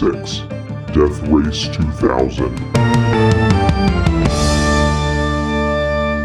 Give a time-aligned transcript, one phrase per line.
[0.00, 2.54] 126 Death Race 2000.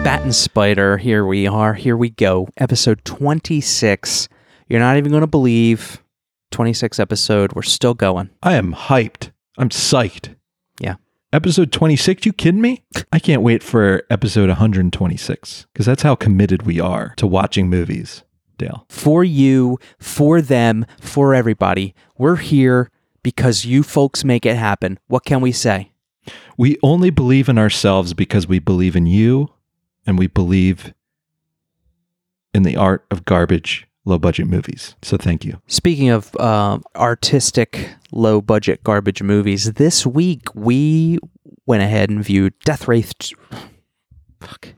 [0.03, 1.73] Bat and Spider, here we are.
[1.73, 2.47] Here we go.
[2.57, 4.29] Episode 26.
[4.67, 6.03] You're not even going to believe
[6.51, 7.53] 26 episode.
[7.53, 8.29] We're still going.
[8.43, 9.31] I am hyped.
[9.57, 10.35] I'm psyched.
[10.79, 10.95] Yeah.
[11.31, 12.83] Episode 26, you kidding me?
[13.11, 18.23] I can't wait for episode 126 because that's how committed we are to watching movies,
[18.59, 18.85] Dale.
[18.87, 21.95] For you, for them, for everybody.
[22.19, 22.91] We're here
[23.23, 24.99] because you folks make it happen.
[25.07, 25.91] What can we say?
[26.57, 29.49] We only believe in ourselves because we believe in you
[30.05, 30.93] and we believe
[32.53, 34.95] in the art of garbage, low budget movies.
[35.01, 35.59] So thank you.
[35.67, 41.17] Speaking of um, artistic, low budget garbage movies, this week we
[41.65, 43.11] went ahead and viewed Death Race.
[44.39, 44.69] Fuck.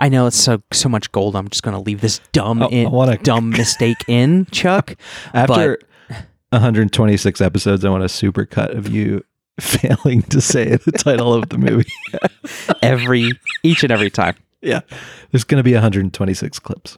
[0.00, 1.34] I know it's so so much gold.
[1.34, 4.94] I'm just gonna leave this dumb Oh, I in, wanna- dumb mistake in, Chuck.
[5.34, 5.78] After
[6.50, 9.24] 126 episodes, I want a supercut of you
[9.60, 11.90] failing to say the title of the movie.
[12.82, 13.32] Every
[13.62, 14.36] each and every time.
[14.62, 14.80] yeah.
[15.30, 16.96] There's going to be 126 clips.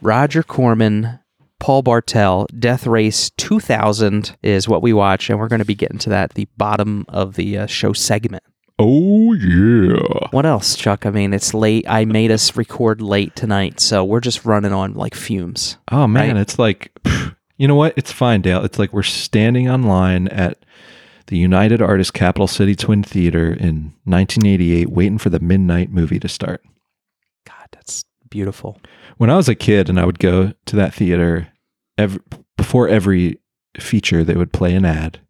[0.00, 1.18] Roger Corman,
[1.58, 5.98] Paul Bartel, Death Race 2000 is what we watch, and we're going to be getting
[5.98, 8.44] to that at the bottom of the uh, show segment.
[8.78, 10.28] Oh, yeah.
[10.30, 11.06] What else, Chuck?
[11.06, 11.84] I mean, it's late.
[11.88, 15.78] I made us record late tonight, so we're just running on like fumes.
[15.90, 16.34] Oh, man.
[16.34, 16.40] Right?
[16.40, 17.94] It's like, phew, you know what?
[17.96, 18.64] It's fine, Dale.
[18.64, 20.58] It's like we're standing online at
[21.26, 26.28] the United Artists Capital City Twin Theater in 1988, waiting for the midnight movie to
[26.28, 26.62] start.
[27.46, 28.78] God, that's beautiful.
[29.16, 31.48] when I was a kid and I would go to that theater
[31.96, 32.20] every,
[32.56, 33.38] before every
[33.78, 35.20] feature they would play an ad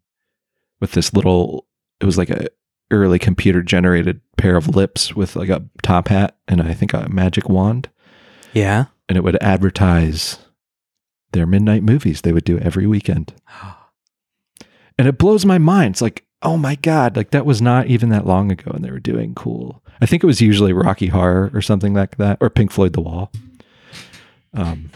[0.79, 1.65] with this little
[1.99, 2.47] it was like a
[2.91, 7.07] early computer generated pair of lips with like a top hat and I think a
[7.09, 7.89] magic wand
[8.53, 8.85] Yeah.
[9.09, 10.37] and it would advertise
[11.35, 13.33] their midnight movies they would do every weekend.
[14.97, 15.95] And it blows my mind.
[15.95, 18.89] It's like, oh my God, like that was not even that long ago and they
[18.91, 19.83] were doing cool.
[19.99, 23.01] I think it was usually Rocky Horror or something like that, or Pink Floyd The
[23.01, 23.29] Wall.
[24.53, 24.89] Um,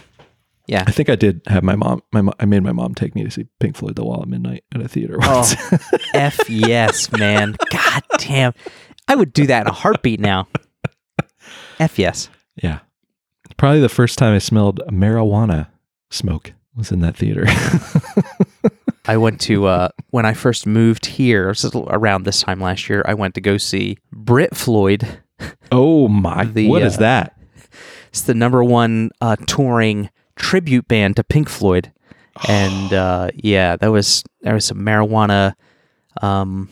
[0.68, 0.86] Yeah.
[0.88, 3.26] I think I did have my mom, my mo- I made my mom take me
[3.26, 5.54] to see Pink Floyd The Wall at midnight at a theater once.
[6.14, 7.58] F yes, man.
[7.70, 8.54] God damn.
[9.10, 10.48] I would do that in a heartbeat now.
[11.78, 12.30] F yes.
[12.64, 12.80] yeah.
[13.58, 15.68] Probably the first time I smelled marijuana
[16.10, 17.46] smoke was in that theater.
[19.06, 21.54] I went to uh, when I first moved here.
[21.88, 23.04] Around this time last year.
[23.08, 25.20] I went to go see Brit Floyd.
[25.72, 27.40] oh my, The, what is uh, that?
[28.10, 31.92] It's the number one uh, touring tribute band to Pink Floyd,
[32.48, 35.54] and uh, yeah, that was there was some marijuana.
[36.22, 36.70] Um,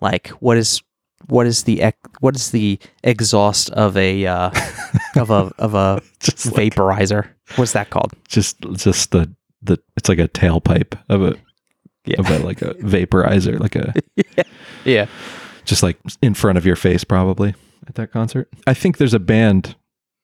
[0.00, 0.82] like what is
[1.28, 4.50] what is the ec- what is the exhaust of a uh,
[5.16, 7.28] of a of a Just like- vaporizer?
[7.56, 8.12] What's that called?
[8.28, 9.32] just just the
[9.62, 11.36] the it's like a tailpipe of a
[12.06, 12.16] Yeah.
[12.20, 13.94] of a like a vaporizer like a
[14.84, 15.06] Yeah.
[15.64, 17.54] just like in front of your face probably
[17.88, 19.76] at that concert i think there's a band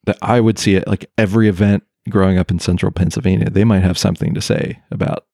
[0.05, 3.83] that i would see at like every event growing up in central pennsylvania they might
[3.83, 5.27] have something to say about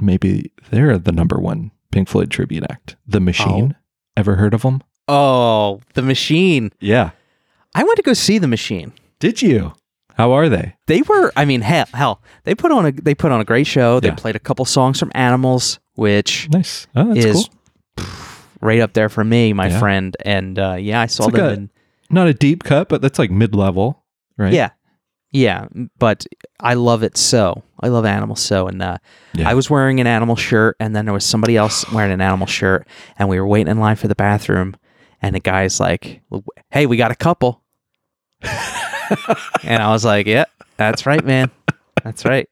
[0.00, 3.74] maybe they're the number one pink floyd tribute act the machine
[4.16, 6.70] ever heard of them Oh, the machine.
[6.80, 7.10] yeah
[7.74, 8.92] I went to go see the machine.
[9.18, 9.74] did you
[10.16, 13.32] how are they They were, I mean, hell, hell, they put on a they put
[13.32, 13.98] on a great show.
[14.00, 14.14] They Yeah.
[14.14, 17.48] played a couple songs from Animals, which nice oh that's is
[17.96, 18.06] cool
[18.60, 19.78] right up there for me, my Yeah.
[19.78, 20.16] friend.
[20.24, 21.46] And uh, yeah, I saw It's like them.
[21.50, 21.70] a- in,
[22.10, 24.02] not a deep cut but that's like mid-level
[24.38, 24.70] right Yeah,
[25.32, 25.66] yeah,
[25.98, 26.24] but
[26.60, 27.62] I love it so.
[27.80, 28.68] I love Animals so.
[28.68, 28.98] And uh,
[29.34, 29.50] Yeah.
[29.50, 32.46] I was wearing an animal shirt, and then there was somebody else wearing an animal
[32.46, 32.86] shirt,
[33.18, 34.76] and we were waiting in line for the bathroom,
[35.24, 36.20] and the guy's like,
[36.70, 37.62] "Hey, we got a couple,"
[38.42, 40.44] and I was like, "Yeah,
[40.76, 41.50] that's right, man."
[42.02, 42.48] That's right.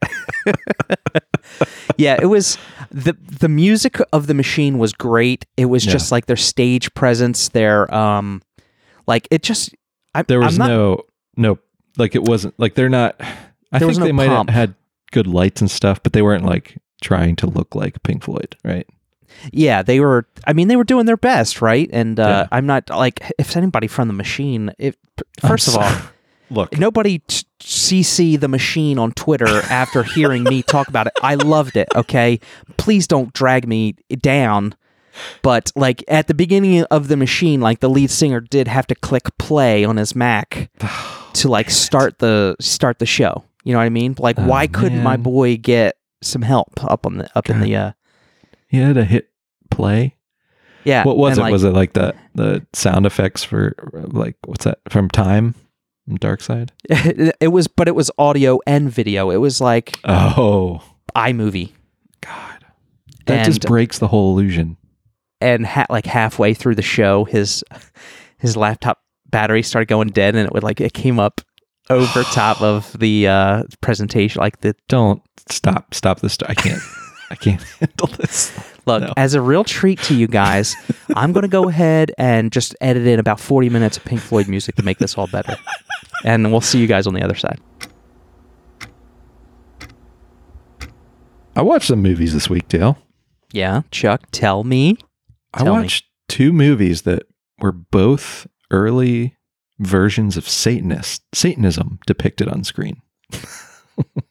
[1.97, 2.57] yeah, it was
[2.91, 5.45] the the music of the machine was great.
[5.57, 5.93] It was Yeah.
[5.93, 8.43] just like their stage presence, their um
[9.07, 9.75] like it just
[10.15, 11.01] I, there was not, no
[11.37, 11.59] no
[11.99, 13.17] like it wasn't like they're not
[13.73, 14.49] i think no they might pomp.
[14.51, 14.75] have had
[15.11, 18.87] good lights and stuff but they weren't like trying to look like pink floyd right
[19.53, 21.89] yeah, they were I mean they were doing their best, right?
[21.93, 22.47] And uh Yeah.
[22.53, 24.97] I'm not like if anybody from the machine, if
[25.43, 25.93] I'm first of all,
[26.51, 31.13] look nobody t- CC the machine on Twitter after hearing me talk about it.
[31.23, 32.41] I loved it, okay?
[32.77, 34.75] Please don't drag me down.
[35.43, 38.95] But like at the beginning of the machine, like the lead singer did have to
[38.95, 40.71] click play on his Mac
[41.35, 43.45] to like start the start the show.
[43.65, 44.17] You know what I mean?
[44.19, 47.77] Like Oh, why couldn't my boy get some help up on the up in the
[47.77, 47.93] uh
[48.73, 49.31] he had to hit
[49.71, 50.17] play
[50.85, 51.05] yeah.
[51.05, 54.81] what was it like, was it like the the sound effects for like what's that
[54.89, 55.55] from time
[56.05, 59.31] from dark side it was but it was audio and video.
[59.31, 60.83] It was like oh
[61.15, 61.73] iMovie.
[62.21, 62.65] God.
[63.27, 64.77] That and just breaks the whole illusion.
[65.41, 67.65] and ha- like halfway through the show, his
[68.39, 71.41] his laptop battery started going dead, and it would like it came up
[71.91, 74.41] over top of the uh, presentation.
[74.41, 75.95] Like the Don't stop.
[75.95, 76.37] Stop this.
[76.47, 76.83] I can't.
[77.33, 78.53] I can't handle this.
[78.87, 79.13] look No.
[79.17, 80.77] as a real treat to you guys.
[81.17, 84.47] I'm going to go ahead and just edit in about 40 minutes of Pink Floyd
[84.49, 85.57] music to make this all better,
[86.25, 87.59] and we'll see you guys on the other side.
[91.55, 92.99] I watched some movies this week, Dale.
[93.53, 94.97] Yeah, Chuck, tell me.
[95.53, 95.83] I Tell me.
[95.83, 97.25] watched two movies that
[97.61, 99.37] were both early
[99.79, 103.03] versions of Satanist Satanism depicted on screen.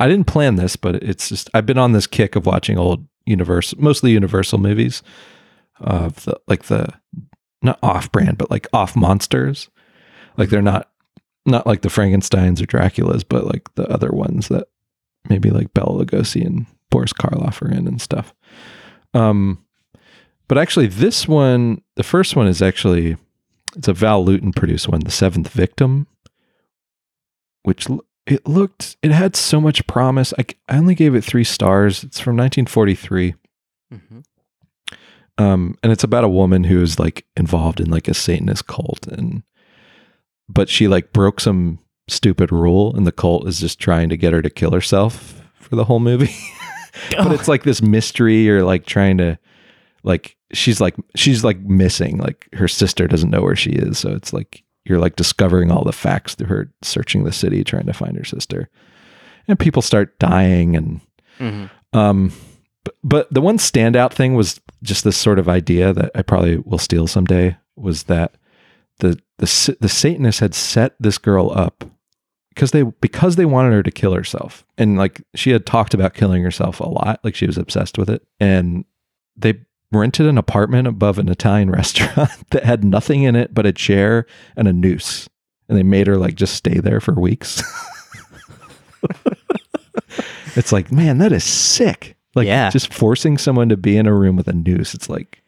[0.00, 3.06] I didn't plan this, but it's just I've been on this kick of watching old
[3.26, 5.02] Universal, mostly Universal movies,
[5.78, 6.88] of the like the
[7.62, 9.68] not off-brand, but like off monsters.
[10.36, 10.90] Like they're not
[11.44, 14.68] not like the Frankenstein's or Dracula's, but like the other ones that
[15.28, 18.34] maybe like Bela Lugosi and Boris Karloff are in and stuff.
[19.12, 19.64] Um,
[20.48, 23.16] but actually, this one, the first one is actually
[23.76, 26.06] it's a Val Lewton produced one, The Seventh Victim,
[27.64, 27.86] which
[28.30, 30.32] it looked it had so much promise.
[30.38, 32.04] i, I only gave it three stars.
[32.04, 33.34] It's from 1943,
[33.92, 34.22] Mhm.
[35.38, 39.06] um, and it's about a woman who is like involved in like a Satanist cult,
[39.06, 39.42] and
[40.48, 41.78] but she like broke some
[42.08, 45.76] stupid rule, and the cult is just trying to get her to kill herself for
[45.76, 46.34] the whole movie.
[47.16, 49.38] but it's like this mystery or like trying to
[50.02, 54.10] like she's like she's like missing like her sister doesn't know where she is so
[54.10, 57.92] it's like you're like discovering all the facts through her searching the city trying to
[57.94, 58.68] find her sister.
[59.48, 61.00] And people start dying and
[61.38, 61.70] Mhm.
[61.94, 62.32] um
[62.84, 66.58] but, but the one standout thing was just this sort of idea that I probably
[66.58, 68.34] will steal someday was that
[68.98, 71.84] the the the Satanists had set this girl up
[72.50, 74.64] because they because they wanted her to kill herself.
[74.78, 78.10] And like she had talked about killing herself a lot like she was obsessed with
[78.10, 78.22] it.
[78.38, 78.84] And
[79.36, 79.60] they
[79.92, 84.26] rented an apartment above an Italian restaurant that had nothing in it but a chair
[84.56, 85.28] and a noose.
[85.68, 87.62] And they made her like just stay there for weeks.
[90.56, 92.16] It's like man that is sick.
[92.34, 92.70] Like Yeah.
[92.70, 95.42] just forcing someone to be in a room with a noose it's like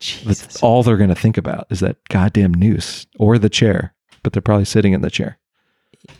[0.00, 0.40] Jesus.
[0.42, 4.32] that's all they're going to think about is that goddamn noose or the chair but
[4.32, 5.38] they're probably sitting in the chair.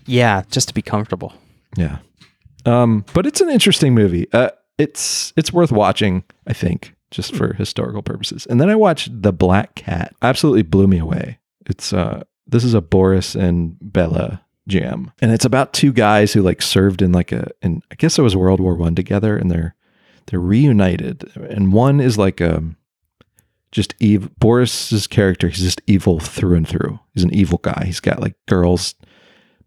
[0.06, 1.34] Yeah, just to be comfortable.
[1.76, 1.98] yeah.
[2.64, 4.26] Um but it's an interesting movie.
[4.32, 8.46] Uh it's it's worth watching i think just for historical purposes.
[8.46, 10.14] And then i watched the black cat.
[10.22, 11.38] Absolutely blew me away.
[11.66, 15.12] It's uh this is a boris and Bela jam.
[15.20, 18.22] And it's about two guys who like served in like a in i guess it
[18.22, 19.74] was world war one together and they're
[20.26, 21.30] they're reunited.
[21.36, 22.76] And one is like um
[23.72, 26.98] just evil boris's character he's just evil through and through.
[27.14, 27.84] He's an evil guy.
[27.86, 28.94] He's got like girls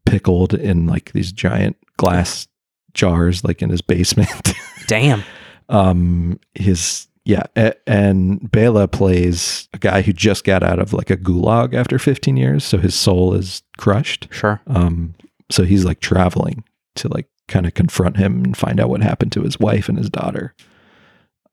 [0.06, 2.48] pickled in like these giant glass
[2.94, 4.54] jars like in his basement.
[4.88, 5.24] Damn.
[5.70, 11.18] um his yeah and Bela plays a guy who just got out of like a
[11.18, 14.28] gulag after 15 years so his soul is crushed.
[14.32, 14.62] Sure.
[14.68, 15.14] um
[15.52, 16.64] so he's like traveling
[16.96, 19.98] to like kind of confront him and find out what happened to his wife and
[19.98, 20.56] his daughter.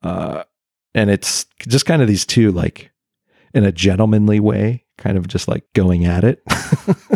[0.01, 0.43] Uh
[0.93, 2.91] and it's just kind of these two like
[3.53, 6.41] in a gentlemanly way kind of just like going at it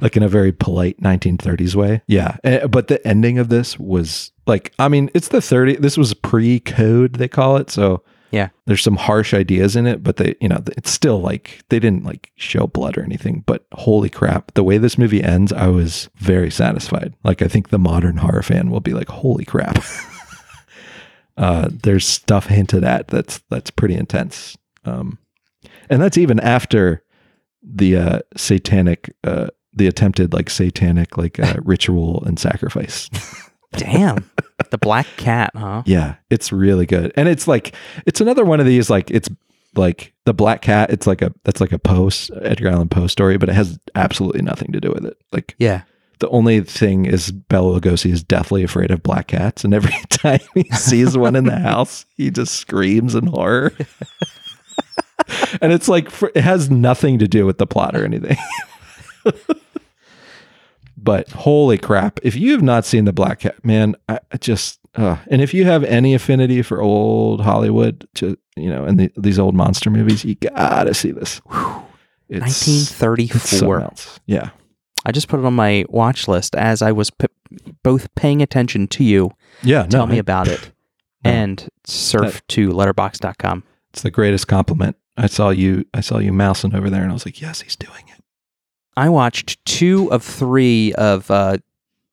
[0.00, 2.02] like in a very polite 1930s way.
[2.06, 2.36] Yeah.
[2.44, 6.14] Eh, but the ending of this was like i mean it's the 30 this was
[6.14, 7.70] pre-code they call it.
[7.70, 8.48] So Yeah.
[8.66, 12.04] there's some harsh ideas in it but they you know it's still like they didn't
[12.04, 13.42] like show blood or anything.
[13.46, 17.14] But holy crap the way this movie ends i was very satisfied.
[17.24, 19.78] Like i think the modern horror fan will be like holy crap.
[21.36, 24.58] Uh there's stuff hinted at that's that's pretty intense.
[24.84, 25.18] Um
[25.88, 27.02] and that's even after
[27.62, 33.08] the uh satanic uh the attempted like satanic like uh, ritual and sacrifice
[33.72, 34.28] Damn.
[34.70, 35.82] the black cat, huh?
[35.86, 37.74] yeah it's really good and it's like
[38.06, 39.28] it's another one of these like it's
[39.76, 43.38] like the black cat it's like a that's like a post edgar allan poe story
[43.38, 45.82] but it has absolutely nothing to do with it like Yeah.
[46.18, 50.40] the only thing is Bela Lugosi is deathly afraid of black cats, and every time
[50.54, 53.72] he sees one in the house, he just screams in horror.
[55.62, 58.36] and it's like it has nothing to do with the plot or anything.
[61.02, 62.20] But holy crap!
[62.22, 65.54] If you have not seen the Black Cat, man, I, I just uh, and if
[65.54, 69.88] you have any affinity for old Hollywood, to you know, and the, these old monster
[69.90, 71.40] movies, you gotta see this.
[72.28, 73.80] It's, it's 1934.
[73.80, 74.20] else.
[74.26, 74.50] Yeah.
[75.04, 77.26] I just put it on my watch list as I was p-
[77.82, 79.30] both paying attention to you.
[79.62, 79.84] Yeah.
[79.86, 80.72] Tell no, me I- about it.
[81.22, 81.30] No.
[81.32, 83.62] And surf to letterboxd.com.
[83.92, 84.96] It's the greatest compliment.
[85.18, 85.84] I saw you.
[85.92, 88.09] I saw you mousing over there, and I was like, "Yes, he's doing it."
[89.00, 91.56] I watched two of three of uh,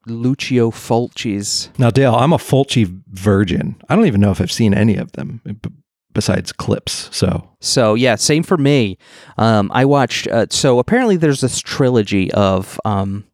[0.06, 1.70] Lucio Fulci's.
[1.77, 3.75] Now, Dale, I'm a Fulci virgin.
[3.89, 5.70] I don't even know if I've seen any of them b-
[6.13, 7.10] besides clips.
[7.12, 8.98] So, So yeah, same for me.
[9.38, 10.29] Um, I watched.
[10.29, 12.79] Uh, so apparently, there's this trilogy of.
[12.86, 13.25] Um,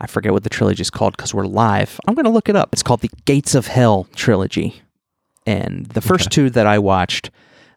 [0.00, 2.00] I forget what the trilogy is called because we're live.
[2.08, 2.70] I'm going to look it up.
[2.72, 4.82] It's called the Gates of Hell trilogy,
[5.46, 7.30] and the first two that I watched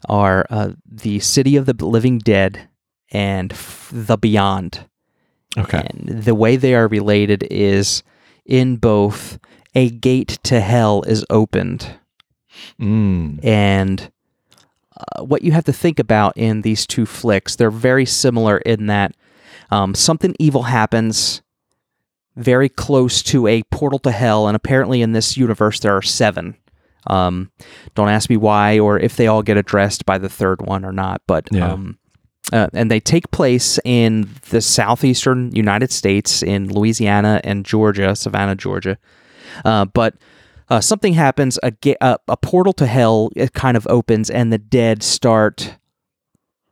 [0.09, 2.67] are uh, the City of the Living Dead
[3.11, 4.87] and F- the Beyond.
[5.57, 5.85] okay.
[5.89, 8.03] And the way they are related is
[8.45, 9.37] in both
[9.75, 11.95] a gate to hell is opened
[12.79, 13.43] Mm.
[13.45, 14.11] and
[14.97, 18.87] uh, what you have to think about in these two flicks, they're very similar in
[18.87, 19.15] that
[19.71, 21.41] um, something evil happens
[22.35, 26.55] very close to a portal to hell, and apparently in this universe there are seven.
[27.07, 27.51] Um,
[27.95, 30.91] don't ask me why or if they all get addressed by the third one or
[30.91, 31.71] not, but Yeah.
[31.71, 31.97] um,
[32.51, 38.55] uh, and they take place in the southeastern United States in Louisiana and Georgia, Savannah,
[38.55, 38.97] Georgia.
[39.63, 40.15] Uh, but
[40.69, 45.03] uh, something happens, a, a, portal to hell it kind of opens, and the dead
[45.03, 45.77] start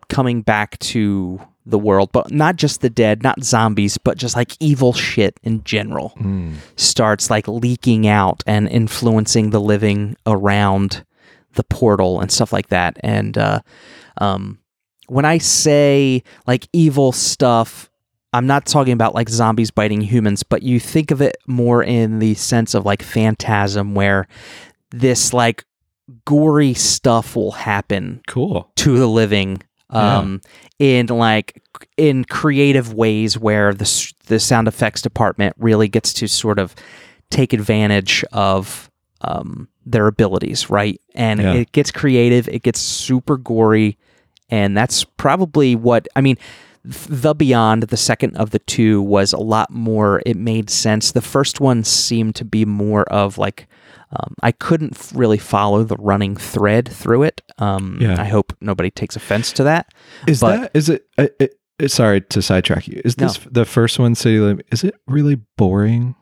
[0.07, 2.09] coming back to the world.
[2.13, 6.55] But not just the dead, not zombies, but just like evil shit in general Mm.
[6.77, 11.03] starts like leaking out and influencing the living around
[11.53, 12.97] the portal and stuff like that.
[13.01, 13.59] And uh,
[14.19, 14.59] um,
[15.11, 17.89] when I say like evil stuff,
[18.33, 22.19] I'm not talking about like zombies biting humans, but you think of it more in
[22.19, 24.27] the sense of like phantasm, where
[24.91, 25.63] this like
[26.25, 28.71] gory stuff will happen Cool.
[28.77, 29.61] to the living
[29.91, 30.39] um
[30.77, 31.63] in like
[31.97, 36.75] in creative ways where the the sound effects department really gets to sort of
[37.31, 38.89] take advantage of
[39.21, 41.53] um their abilities right and Yeah.
[41.53, 43.97] it gets creative it gets super gory
[44.49, 46.37] and that's probably what i mean
[46.83, 51.21] the beyond the second of the two was a lot more it made sense the
[51.21, 53.67] first one seemed to be more of like
[54.11, 57.43] um, I couldn't really follow the running thread through it.
[57.59, 58.19] Um, Yeah.
[58.19, 59.93] I hope nobody takes offense to that.
[60.25, 63.03] Is But- that, is it, uh, it, it- sorry to sidetrack you.
[63.05, 64.65] Is this the first one, City Limit?
[64.71, 66.15] Is it really boring?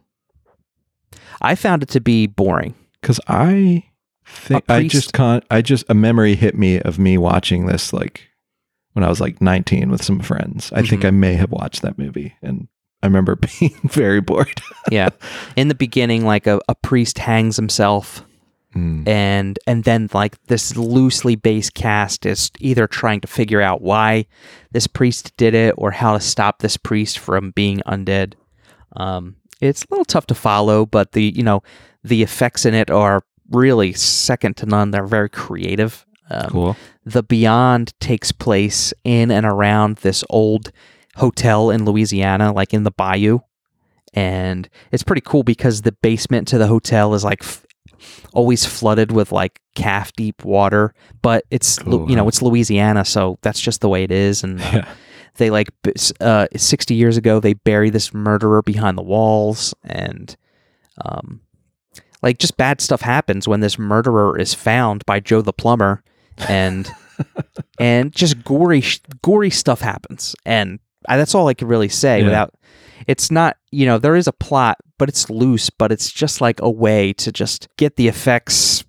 [1.42, 2.74] I found it to be boring.
[3.02, 3.86] Because I
[4.28, 5.44] think I just can't.
[5.50, 8.28] I just a memory hit me of me watching this like
[8.94, 10.72] when I was like 19 with some friends.
[10.74, 11.08] I think Mhm.
[11.08, 12.68] I may have watched that movie, and
[13.04, 14.62] I remember being very bored.
[14.92, 15.10] Yeah.
[15.56, 18.24] In the beginning, like a, a priest hangs himself
[18.76, 19.08] Mm.
[19.08, 24.26] and and then like this loosely based cast is either trying to figure out why
[24.72, 28.34] this priest did it or how to stop this priest from being undead.
[28.98, 31.64] Um, it's a little tough to follow, but the you know
[32.04, 34.92] the effects in it are really second to none.
[34.92, 36.06] They're very creative.
[36.30, 36.78] Um, Cool.
[37.06, 40.72] the Beyond takes place in and around this old
[41.16, 43.40] hotel in Louisiana, like in the bayou.
[44.14, 47.66] And it's pretty cool because the basement to the hotel is like f-
[48.34, 53.38] always flooded with like calf deep water, but it's Cool, you know it's Louisiana, so
[53.42, 54.44] that's just the way it is.
[54.44, 54.88] And uh, Yeah.
[55.38, 55.70] they like
[56.20, 60.36] uh, 60 years ago they bury this murderer behind the walls and
[61.06, 61.42] um
[62.24, 66.04] like just bad stuff happens when this murderer is found by Joe the plumber
[66.48, 66.90] and
[67.80, 68.84] and just gory
[69.22, 72.26] gory stuff happens and I, that's all I could really say Yeah.
[72.26, 72.54] without
[73.08, 76.60] it's not you know there is a plot but it's loose but it's just like
[76.62, 78.84] a way to just get the effects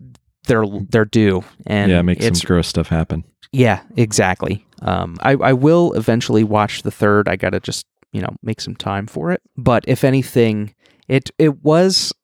[0.46, 3.22] their their due and yeah, make some gross stuff happen.
[3.52, 4.66] yeah, exactly.
[4.80, 7.28] Um, I, I will eventually watch the third.
[7.28, 9.42] I gotta just you know make some time for it.
[9.58, 10.74] But if anything,
[11.06, 12.14] it it was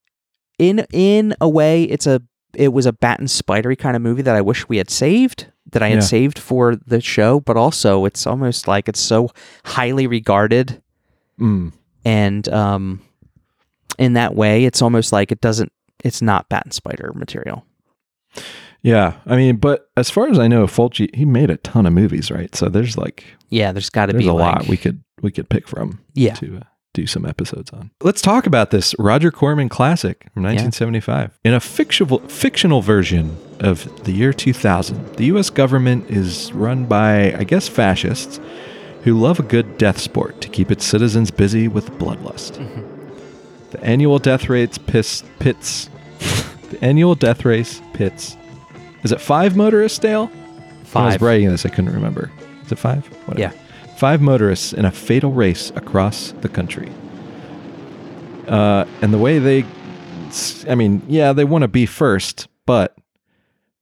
[0.59, 2.23] in in a way it's a
[2.55, 5.47] it was a bat and spidery kind of movie that I wish we had saved
[5.73, 6.01] that I had Yeah.
[6.03, 7.41] saved for the show.
[7.41, 9.31] But also, it's almost like it's so
[9.65, 10.81] highly regarded
[11.41, 11.73] Mm.
[12.05, 13.01] and um,
[13.99, 15.73] in that way, it's almost like it doesn't.
[16.05, 17.65] It's not bat and spider material.
[18.83, 21.93] Yeah, I mean, but as far as I know, Fulci he made a ton of
[21.93, 22.55] movies, right?
[22.55, 25.49] So there's like Yeah, there's got to be a like, lot we could we could
[25.49, 26.01] pick from.
[26.15, 26.35] Yeah.
[26.35, 26.61] to uh,
[26.95, 27.91] do some episodes on.
[28.03, 31.39] Let's talk about this Roger Corman classic from 1975.
[31.45, 35.51] In a fictional fictional version of the year 2000, the U.S.
[35.51, 38.41] government is run by, I guess, fascists
[39.03, 42.53] who love a good death sport to keep its citizens busy with bloodlust.
[42.59, 43.71] Mm-hmm.
[43.73, 45.91] The annual death rates piss, pits.
[46.71, 48.37] the annual death race pits.
[49.03, 50.27] Is it five motorists, Dale?
[50.29, 51.23] When I was Five.
[51.23, 52.31] writing this, I couldn't remember.
[52.65, 53.05] Is it five?
[53.27, 53.53] Whatever.
[53.55, 53.64] Yeah.
[53.97, 56.93] Five motorists in a fatal race across the country.
[58.49, 59.65] Uh, and the way they,
[60.69, 62.97] I mean, yeah, they want to be first, but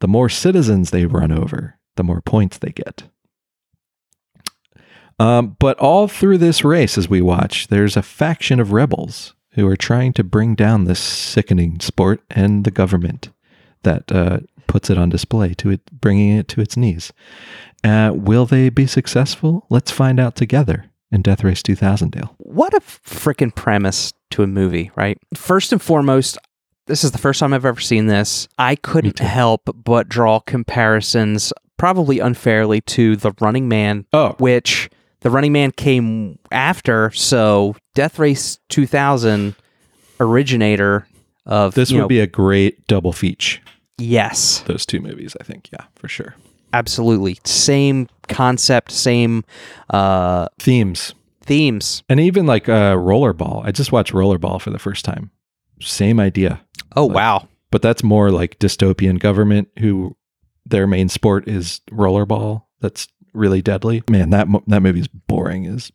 [0.01, 3.05] the more citizens they run over, the more points they get.
[5.19, 9.67] Um, but all through this race, as we watch, there's a faction of rebels who
[9.69, 13.31] are trying to bring down this sickening sport and the government
[13.83, 17.13] that uh, puts it on display to it, bringing it to its knees.
[17.85, 19.67] Uh, will they be successful?
[19.71, 22.35] Let's find out together in Death Race 2000, Dale.
[22.39, 25.19] What a freaking premise to a movie, right?
[25.35, 26.39] First and foremost,
[26.87, 28.49] this is the first time I've ever seen this.
[28.59, 34.89] I couldn't help but draw comparisons, probably unfairly, to The Running Man, Oh, which
[35.21, 37.11] The Running Man came after.
[37.13, 39.55] So Death Race 2000
[40.21, 41.07] originator
[41.47, 43.61] of this would know, be a great double feature.
[43.99, 45.69] yes, Those two movies, I think.
[45.73, 46.37] Yeah, for sure.
[46.73, 49.45] Absolutely same concept, same
[49.91, 51.15] uh, Themes.
[51.45, 52.03] themes.
[52.09, 53.65] And even like uh, Rollerball.
[53.65, 55.31] I just watched Rollerball for the first time.
[55.81, 56.61] Same idea.
[56.97, 60.17] Oh Like- wow, but that's more like dystopian government who
[60.67, 62.65] their main sport is rollerball.
[62.81, 64.03] That's really deadly.
[64.09, 65.91] Man, that mo- that movie's boring as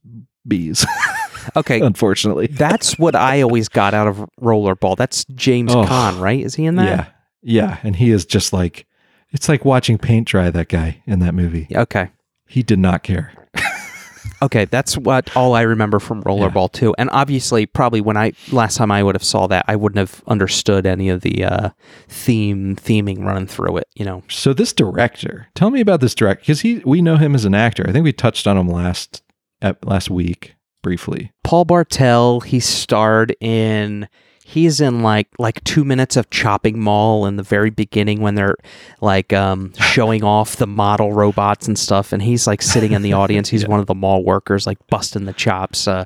[0.47, 0.85] bees.
[1.55, 1.79] okay.
[1.81, 2.47] unfortunately.
[2.47, 4.97] That's what I always got out of Rollerball.
[4.97, 5.83] That's James Oh.
[5.85, 6.39] Caan, right?
[6.43, 6.85] Is he in that?
[6.85, 7.05] Yeah,
[7.43, 8.85] yeah, and he is just like
[9.31, 10.49] it's like watching paint dry.
[10.49, 12.09] That guy in that movie, Okay.
[12.47, 13.33] he did not care.
[14.41, 16.93] Okay, that's what all I remember from Rollerball too.
[16.99, 20.21] And obviously, probably when I last time I would have saw that, I wouldn't have
[20.27, 21.69] understood any of the uh,
[22.07, 23.87] theme theming running through it.
[23.95, 27.33] You know, So this director, tell me about this director because he we know him
[27.33, 27.85] as an actor.
[27.87, 29.23] I think we touched on him last
[29.61, 30.53] ep- last week
[30.83, 31.31] briefly.
[31.43, 32.41] Paul Bartel.
[32.41, 34.07] He starred in.
[34.49, 38.55] He's in like like two minutes of Chopping Mall in the very beginning when they're
[39.01, 43.11] like um, showing off the model robots and stuff, and he's like sitting in the
[43.11, 43.49] audience.
[43.57, 43.67] He's Yeah.
[43.69, 45.85] one of the mall workers, like busting the chops.
[45.85, 46.05] Uh,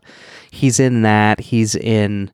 [0.50, 1.40] he's in that.
[1.40, 2.32] He's in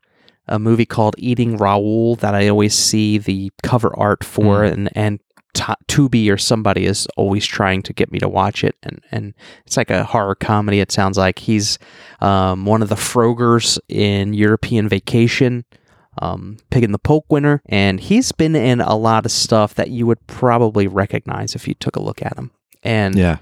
[0.47, 5.19] a movie called Eating Raoul that I always see the cover art for, and and
[5.53, 9.33] Ta- Tubi or somebody is always trying to get me to watch it, and and
[9.65, 10.79] it's like a horror comedy.
[10.79, 11.77] It sounds like he's
[12.21, 15.65] um, one of the Frogers in European Vacation.
[16.19, 19.89] Um, Pig in the Poke winner, and he's been in a lot of stuff that
[19.89, 22.51] you would probably recognize if you took a look at him.
[22.83, 23.37] And Yeah,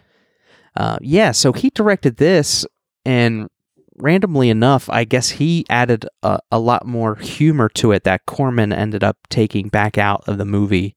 [0.75, 2.65] uh, yeah, so he directed this,
[3.05, 3.49] and
[3.97, 8.73] randomly enough, I guess he added a, a lot more humor to it that Corman
[8.73, 10.95] ended up taking back out of the movie.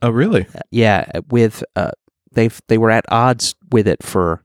[0.00, 0.46] Oh, really?
[0.70, 1.92] Yeah, with uh,
[2.32, 4.42] they they were at odds with it for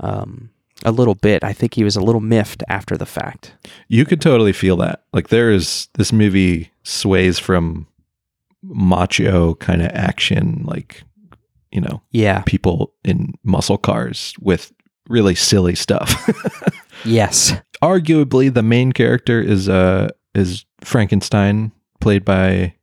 [0.00, 0.50] um,
[0.86, 1.44] a little bit.
[1.44, 3.52] I think he was a little miffed after the fact.
[3.88, 5.02] You could totally feel that.
[5.12, 7.86] Like there is this movie sways from
[8.62, 11.02] macho kind of action, like
[11.72, 12.42] you know, Yeah.
[12.46, 14.72] people in muscle cars with
[15.08, 16.28] really silly stuff.
[17.04, 17.52] Yes.
[17.82, 21.70] Arguably, the main character is uh is Frankenstein,
[22.00, 22.74] played by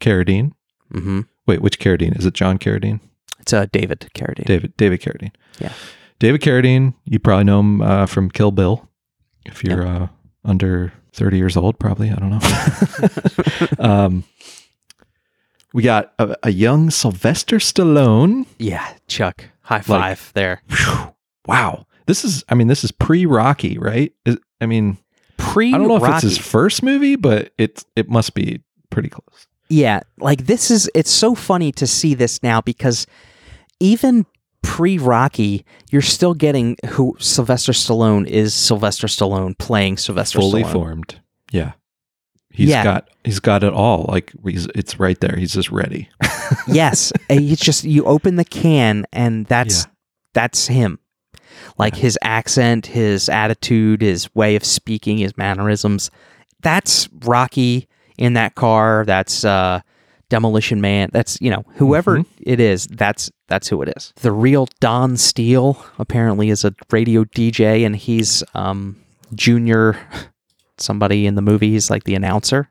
[0.00, 0.52] Carradine.
[0.92, 2.34] hmm Wait, which Carradine is it?
[2.34, 2.98] John Carradine?
[3.38, 4.44] It's uh, David Carradine.
[4.46, 5.30] David David Carradine.
[5.60, 5.72] Yeah.
[6.20, 6.94] David Carradine.
[7.04, 8.88] You probably know him uh, from Kill Bill.
[9.44, 10.08] If you're uh,
[10.44, 13.68] under thirty years old, probably I don't know.
[13.78, 14.24] um,
[15.72, 18.46] we got a, a young Sylvester Stallone.
[18.58, 19.46] Yeah, Chuck.
[19.62, 20.62] High five there.
[20.68, 21.14] Phew.
[21.46, 22.44] Wow, this is.
[22.48, 24.12] I mean, this is pre Rocky, right?
[24.24, 24.98] Is, I mean,
[25.40, 29.08] Pre I don't know if it's his first movie, but it it must be pretty
[29.08, 29.46] close.
[29.68, 33.06] Yeah, like this is it's so funny to see this now because
[33.80, 34.26] even
[34.62, 40.72] pre Rocky, you're still getting who Sylvester Stallone is Sylvester Stallone playing Sylvester Fully Stallone.
[40.72, 41.20] formed.
[41.50, 41.72] Yeah.
[42.52, 42.84] He's Yeah.
[42.84, 44.06] got he's got it all.
[44.08, 45.36] Like he's it's right there.
[45.36, 46.08] He's just ready.
[46.66, 49.90] yes, it's just you open the can and that's Yeah.
[50.34, 50.98] that's him.
[51.78, 56.10] Like his accent, his attitude, his way of speaking, his mannerisms.
[56.62, 59.04] That's Rocky in that car.
[59.06, 59.80] That's uh,
[60.30, 61.10] Demolition Man.
[61.12, 62.26] That's you know whoever Mhm.
[62.40, 62.86] it is.
[62.86, 64.14] That's that's who it is.
[64.22, 68.96] The real Don Steele apparently is a radio DJ, and he's um,
[69.34, 69.98] junior
[70.78, 71.70] somebody in the movie.
[71.70, 72.70] He's like the announcer.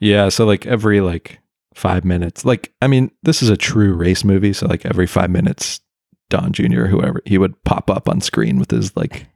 [0.00, 1.40] Yeah, so like every like
[1.74, 2.44] 5 minutes.
[2.44, 5.80] Like I mean, this is a true race movie, so like every 5 minutes
[6.30, 6.86] Don Jr.
[6.86, 9.26] whoever he would pop up on screen with his like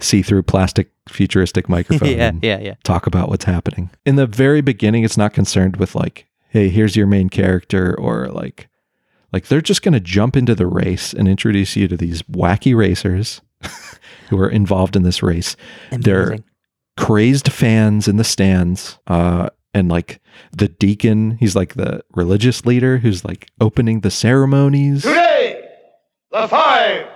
[0.00, 2.74] see-through plastic futuristic microphone yeah, and yeah, yeah.
[2.84, 3.90] talk about what's happening.
[4.06, 8.28] In the very beginning, it's not concerned with like, hey, here's your main character or
[8.28, 8.68] like
[9.32, 12.74] like they're just going to jump into the race and introduce you to these wacky
[12.76, 13.40] racers
[14.30, 15.56] who are involved in this race.
[15.90, 16.38] They're-
[16.96, 22.98] Crazed fans in the stands uh and like the deacon, he's like the religious leader
[22.98, 25.02] who's like opening the ceremonies.
[25.02, 25.62] Today,
[26.32, 27.06] the five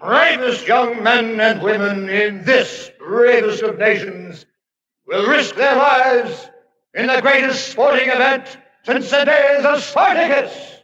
[0.00, 4.46] bravest young men and women in this bravest of nations
[5.06, 6.48] will risk their lives
[6.94, 10.76] in the greatest sporting event since the days of Spartacus.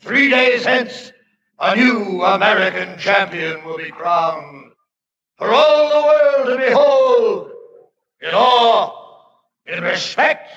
[0.00, 1.12] Three days hence,
[1.60, 4.72] a new American champion will be crowned
[5.36, 7.50] for all the world to behold
[8.20, 9.02] in awe
[9.66, 10.50] in respect,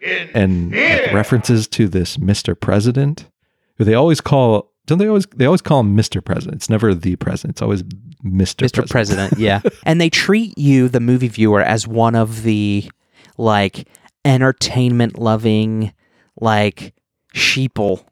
[0.00, 1.14] in and fear.
[1.14, 2.58] references to this Mr.
[2.58, 3.26] President,
[3.76, 4.72] who they always call.
[4.86, 5.26] Don't they always?
[5.34, 6.24] They always call him Mr.
[6.24, 6.56] President.
[6.56, 7.54] It's never the president.
[7.54, 8.58] It's always Mr.
[8.58, 8.72] President.
[8.72, 8.90] Mr.
[8.90, 9.60] President, yeah.
[9.84, 12.90] and they treat you, the movie viewer, as one of the
[13.36, 13.88] like
[14.24, 15.92] entertainment loving,
[16.40, 16.94] like
[17.34, 18.04] sheeple,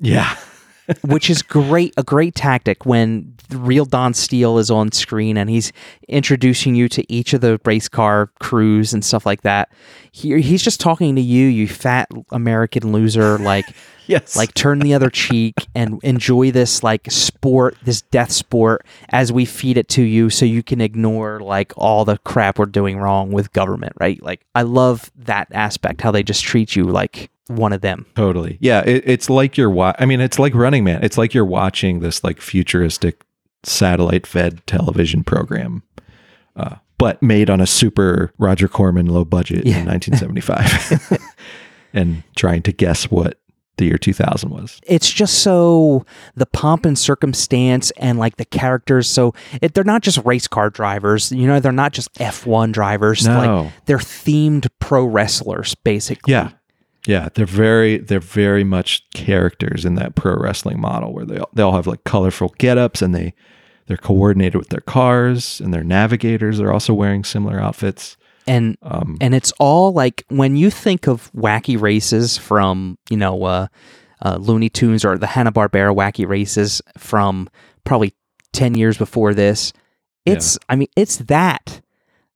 [0.00, 0.36] Yeah,
[1.02, 1.94] which is great.
[1.96, 5.72] A great tactic when the real Don Steele is on screen and he's
[6.08, 9.70] introducing you to each of the race car crews and stuff like that.
[10.12, 13.66] He, he's just talking to you, you fat American loser, like.
[14.06, 19.32] yes, like turn the other cheek and enjoy this like sport this death sport as
[19.32, 22.98] we feed it to you so you can ignore like all the crap we're doing
[22.98, 27.30] wrong with government right like i love that aspect how they just treat you like
[27.48, 28.56] one of them Totally.
[28.60, 31.02] Yeah, it, it's like you're wa- I mean, it's like Running Man.
[31.04, 33.22] It's like you're watching this like futuristic
[33.62, 35.82] satellite fed television program,
[36.56, 39.78] uh, but made on a super Roger Corman low budget Yeah.
[39.80, 41.18] in 1975,
[41.92, 43.38] and trying to guess what
[43.76, 44.80] the year 2000 was.
[44.86, 50.00] it's just so the pomp and circumstance and like the characters so it, they're not
[50.00, 53.36] just race car drivers you know they're not just f1 drivers No.
[53.64, 56.50] like they're themed pro wrestlers basically Yeah.
[57.06, 61.50] Yeah, they're very they're very much characters in that pro wrestling model where they all,
[61.52, 63.34] they all have like colorful get-ups and they
[63.86, 68.16] they're coordinated with their cars and their navigators are also wearing similar outfits.
[68.46, 73.44] and Um, and it's all like when you think of wacky races from you know
[73.44, 73.66] uh,
[74.22, 77.50] uh, Looney Tunes or the Hanna Barbera wacky races from
[77.84, 78.14] probably
[78.52, 79.74] ten years before this.
[80.24, 81.82] It's I mean it's that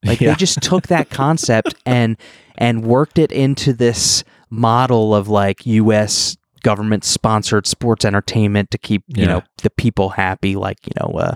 [0.05, 0.29] like Yeah.
[0.31, 2.17] they just took that concept and
[2.59, 6.37] and worked it into this model of like U.S.
[6.63, 9.27] government sponsored sports entertainment to keep you Yeah.
[9.27, 11.35] know the people happy like you know uh,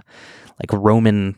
[0.61, 1.35] like Roman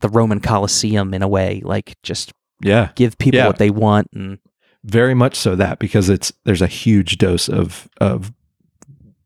[0.00, 3.46] the Roman Colosseum in a way like just yeah, give people Yeah.
[3.48, 4.38] what they want and
[4.84, 8.32] very much so that because it's there's a huge dose of of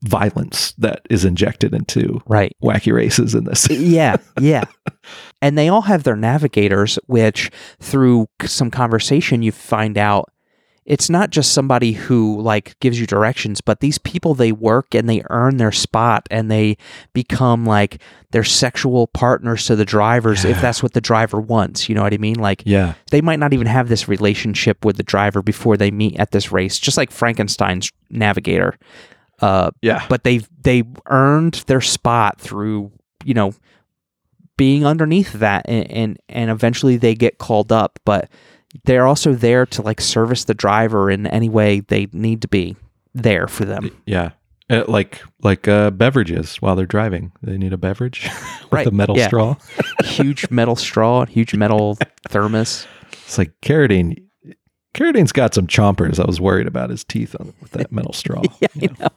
[0.02, 3.68] violence that is injected into right wacky races in this.
[3.70, 4.62] yeah yeah
[5.42, 10.30] and they all have their navigators which through some conversation you find out
[10.86, 15.08] it's not just somebody who like gives you directions but these people they work and
[15.08, 16.76] they earn their spot and they
[17.12, 21.94] become like their sexual partners to the drivers if that's what the driver wants you
[21.94, 22.36] know what i mean?
[22.36, 26.18] Like yeah, they might not even have this relationship with the driver before they meet
[26.18, 28.78] at this race just like frankenstein's navigator
[29.40, 32.90] uh, yeah, but they've they earned their spot through
[33.24, 33.52] you know
[34.56, 38.30] being underneath that and, and and eventually they get called up but
[38.84, 42.76] they're also there to like service the driver in any way they need to be
[43.14, 44.30] there for them yeah.
[44.68, 48.24] Uh, like like uh, beverages while they're driving, they need a beverage
[48.64, 49.28] with Right, a metal yeah.
[49.28, 49.54] straw.
[50.04, 51.96] huge metal straw huge metal
[52.28, 54.24] thermos It's like Carradine.
[54.92, 56.18] Carradine's got some chompers.
[56.18, 58.42] I was worried about his teeth on, with that metal straw.
[58.60, 59.08] yeah you know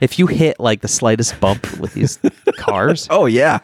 [0.00, 2.18] if you hit like the slightest bump with these
[2.56, 3.58] cars Oh yeah.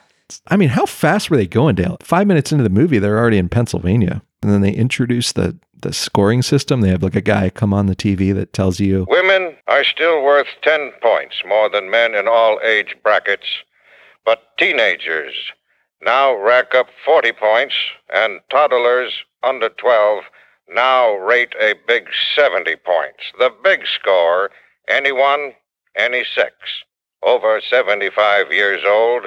[0.49, 1.97] I mean, how fast were they going, Dale?
[2.03, 5.93] Five minutes into the movie, they're already in Pennsylvania, and then they introduce the the
[5.95, 6.83] scoring system.
[6.83, 10.23] They have like a guy come on the TV that tells you, Women are still
[10.23, 13.47] worth 10 points more than men in all age brackets,
[14.25, 15.35] but teenagers
[16.03, 17.75] now rack up 40 points,
[18.13, 20.25] and toddlers under 12
[20.69, 23.21] now rate a big 70 points.
[23.39, 24.51] The big score
[24.89, 25.55] anyone,
[25.97, 26.55] any sex,
[27.23, 29.27] over 75 years old,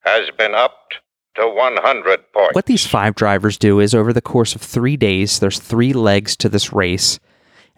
[0.00, 0.98] has been upped
[1.34, 2.54] to 100 points.
[2.54, 6.36] What these five drivers do is over the course of three days, there's three legs
[6.38, 7.18] to this race,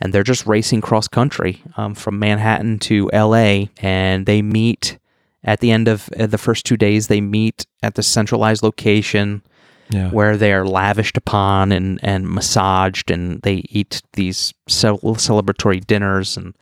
[0.00, 3.66] and they're just racing cross country um, from Manhattan to LA.
[3.78, 4.98] And they meet
[5.44, 9.42] at the end of uh, the first two days, they meet at the centralized location
[9.90, 15.86] "Yeah, where they are lavished upon and, and massaged, and they eat these cel- celebratory
[15.86, 16.36] dinners.
[16.36, 16.54] And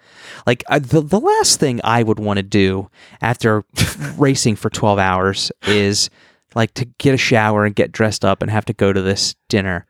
[0.46, 3.64] like I, the, the last thing I would want to do after
[4.18, 6.10] racing for 12 hours is
[6.54, 9.34] like to get a shower and get dressed up and have to go to this
[9.48, 9.86] dinner.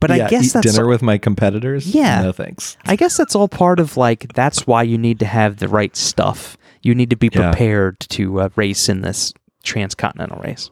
[0.00, 1.94] But Yeah, I guess that's dinner with my competitors.
[1.94, 2.22] Yeah.
[2.22, 2.76] no thanks.
[2.86, 5.94] I guess that's all part of like that's why you need to have the right
[5.96, 6.56] stuff.
[6.82, 7.50] You need to be Yeah.
[7.50, 10.70] prepared to uh, race in this transcontinental race.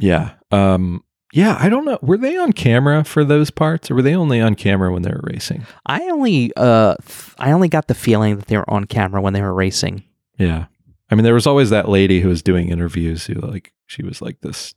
[0.00, 1.56] Yeah, um, yeah.
[1.60, 1.98] I don't know.
[2.02, 5.10] Were they on camera for those parts, or were they only on camera when they
[5.10, 5.64] were racing?
[5.86, 9.32] I only uh th- I only got the feeling that they were on camera when
[9.34, 10.02] they were racing.
[10.38, 10.64] Yeah.
[11.12, 14.20] I mean, there was always that lady who was doing interviews who, like, she was
[14.22, 14.74] like this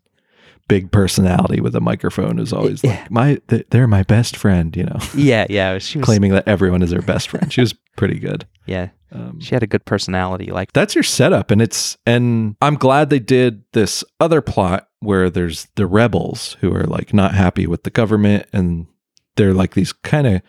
[0.67, 2.89] big personality with a microphone who's always Yeah.
[3.01, 6.47] like, my, th- they're my best friend, you know, Yeah, yeah, she was claiming that
[6.47, 7.51] everyone is her best friend.
[7.53, 8.45] She was pretty good.
[8.65, 10.47] Yeah, Um, she had a good personality.
[10.51, 11.51] Like that's your setup.
[11.51, 16.73] And it's, and I'm glad they did this other plot where there's the rebels who
[16.73, 18.87] are like not happy with the government and
[19.35, 20.41] they're like these kind of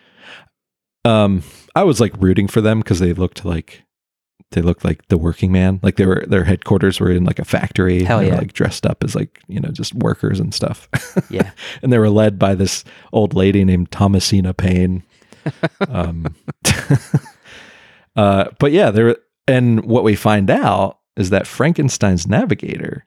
[1.04, 1.42] um
[1.74, 3.82] I was like rooting for them because they looked like
[4.52, 5.80] they looked like the working man.
[5.82, 8.04] Like they were their headquarters were in like a factory.
[8.04, 8.38] Hell They were, yeah.
[8.38, 10.88] like dressed up as like, you know, just workers and stuff.
[11.30, 11.50] Yeah.
[11.82, 15.02] and they were led by this old lady named Thomasina Paine.
[15.88, 16.34] um
[18.16, 19.16] uh but yeah, there
[19.48, 23.06] and what we find out is that Frankenstein's navigator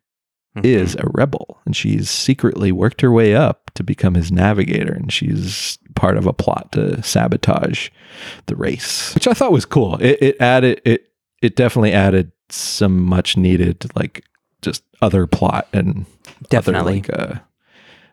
[0.64, 5.14] is a rebel and she's secretly worked her way up to become his navigator and
[5.14, 7.90] she's part of a plot to sabotage
[8.48, 11.09] the race which i thought was cool it, it added it
[11.42, 14.24] it definitely added some much needed like
[14.62, 16.06] just other plot and
[16.50, 17.04] Definitely.
[17.08, 17.40] other, like uh,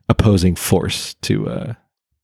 [0.08, 1.74] opposing force to uh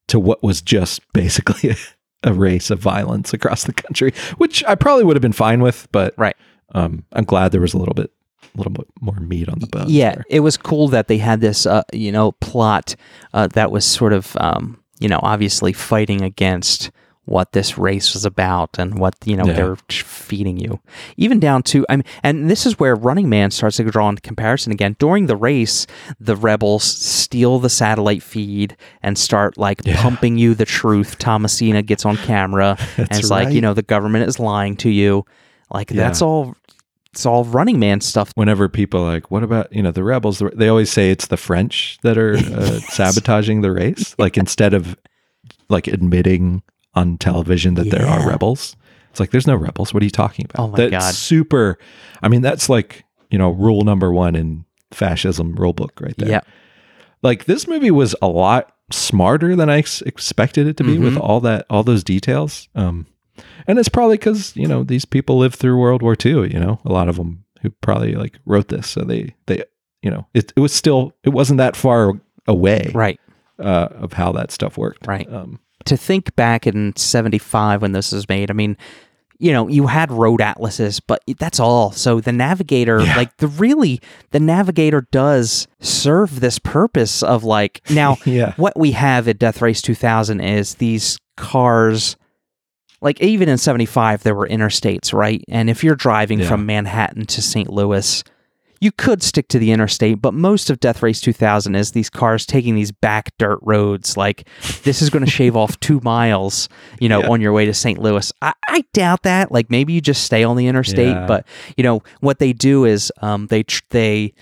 [0.08, 1.70] to what was just basically
[2.24, 5.60] a, a race of violence across the country which i probably would have been fine
[5.62, 6.36] with but Right.
[6.74, 8.10] um i'm glad there was a little bit
[8.54, 9.86] a little bit more meat on the bone.
[9.88, 10.24] yeah, there.
[10.28, 12.94] it was cool that they had this, uh, you know, plot
[13.32, 16.90] uh, that was sort of, um, you know, obviously fighting against
[17.24, 19.52] what this race was about and what you know Yeah.
[19.52, 20.80] they're feeding you.
[21.16, 24.20] Even down to, I mean, and this is where Running Man starts to draw into
[24.22, 24.96] comparison again.
[24.98, 25.86] During the race,
[26.18, 30.02] the rebels steal the satellite feed and start like Yeah.
[30.02, 31.16] pumping you the truth.
[31.18, 35.24] Thomasina gets on camera and it's like, you know, the government is lying to you.
[35.72, 35.98] Like Yeah.
[35.98, 36.54] that's all.
[37.12, 38.32] It's all Running Man stuff.
[38.36, 40.42] whenever people are like, what about you know the rebels?
[40.56, 44.16] They always say it's the French that are uh, sabotaging the race.
[44.18, 44.96] Like instead of
[45.68, 46.62] like admitting
[46.94, 48.76] on television that there are rebels,
[49.10, 49.92] it's like there's no rebels.
[49.94, 50.62] What are you talking about?
[50.62, 51.14] Oh my that's God.
[51.14, 51.78] super.
[52.22, 56.28] I mean, that's like you know rule number one in fascism rule book right there.
[56.28, 56.40] Yeah.
[57.22, 61.14] Like this movie was a lot smarter than I ex- expected it to be with
[61.14, 61.20] Mhm.
[61.20, 62.68] all that all those details.
[62.74, 63.06] Um,
[63.66, 66.52] and it's probably because you know these people lived through World War II.
[66.52, 69.62] You know, a lot of them who probably like wrote this, so they they
[70.02, 72.12] you know it it was still it wasn't that far
[72.48, 73.20] away Right.
[73.58, 75.06] uh, of how that stuff worked.
[75.06, 75.32] Right.
[75.32, 78.76] Um, to think back in 75 when this was made, I mean,
[79.38, 81.90] you know, you had road atlases, but that's all.
[81.90, 83.16] So the navigator, Yeah.
[83.16, 88.54] like the really, the navigator does serve this purpose of like, now, yeah.
[88.56, 92.16] what we have at Death Race 2000 is these cars.
[93.00, 95.42] Like even in 75 there were interstates, right?
[95.48, 96.48] And if you're driving Yeah.
[96.48, 97.68] from Manhattan to St.
[97.68, 98.22] Louis,
[98.82, 102.44] you could stick to the interstate, but most of Death Race 2000 is these cars
[102.44, 104.16] taking these back dirt roads.
[104.16, 104.48] Like
[104.82, 106.68] this is going to shave off two miles,
[106.98, 107.28] you know, Yeah.
[107.28, 108.00] on your way to St.
[108.00, 108.32] Louis.
[108.42, 109.52] I, I doubt that.
[109.52, 111.26] Like maybe you just stay on the interstate, Yeah.
[111.26, 114.34] but you know what they do is um, they tr- they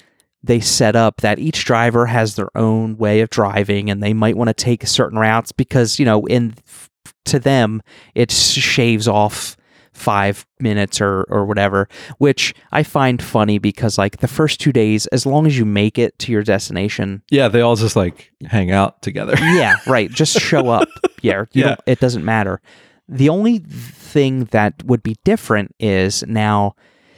[0.43, 4.39] they set up that each driver has their own way of driving, and they might
[4.39, 6.55] want to take certain routes because you know in
[7.27, 7.83] to them
[8.15, 9.55] it shaves off
[10.01, 15.07] five minutes or or whatever which i find funny because like the first two days
[15.09, 18.71] as long as you make it to your destination Yeah, they all just like hang
[18.73, 19.35] out together.
[19.41, 20.89] yeah right just show up
[21.23, 21.77] yeah, you Yeah.
[21.87, 22.61] it doesn't matter
[23.09, 26.75] the only thing that would be different is now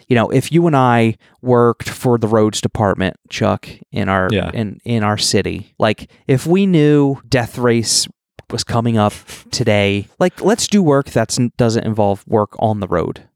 [0.09, 4.51] you know if you and i worked for the roads department chuck in our Yeah.
[4.53, 8.09] in in our city like if we knew death race
[8.53, 9.13] was coming up
[9.51, 10.09] today.
[10.19, 13.29] Like let's do work that doesn't involve work on the road.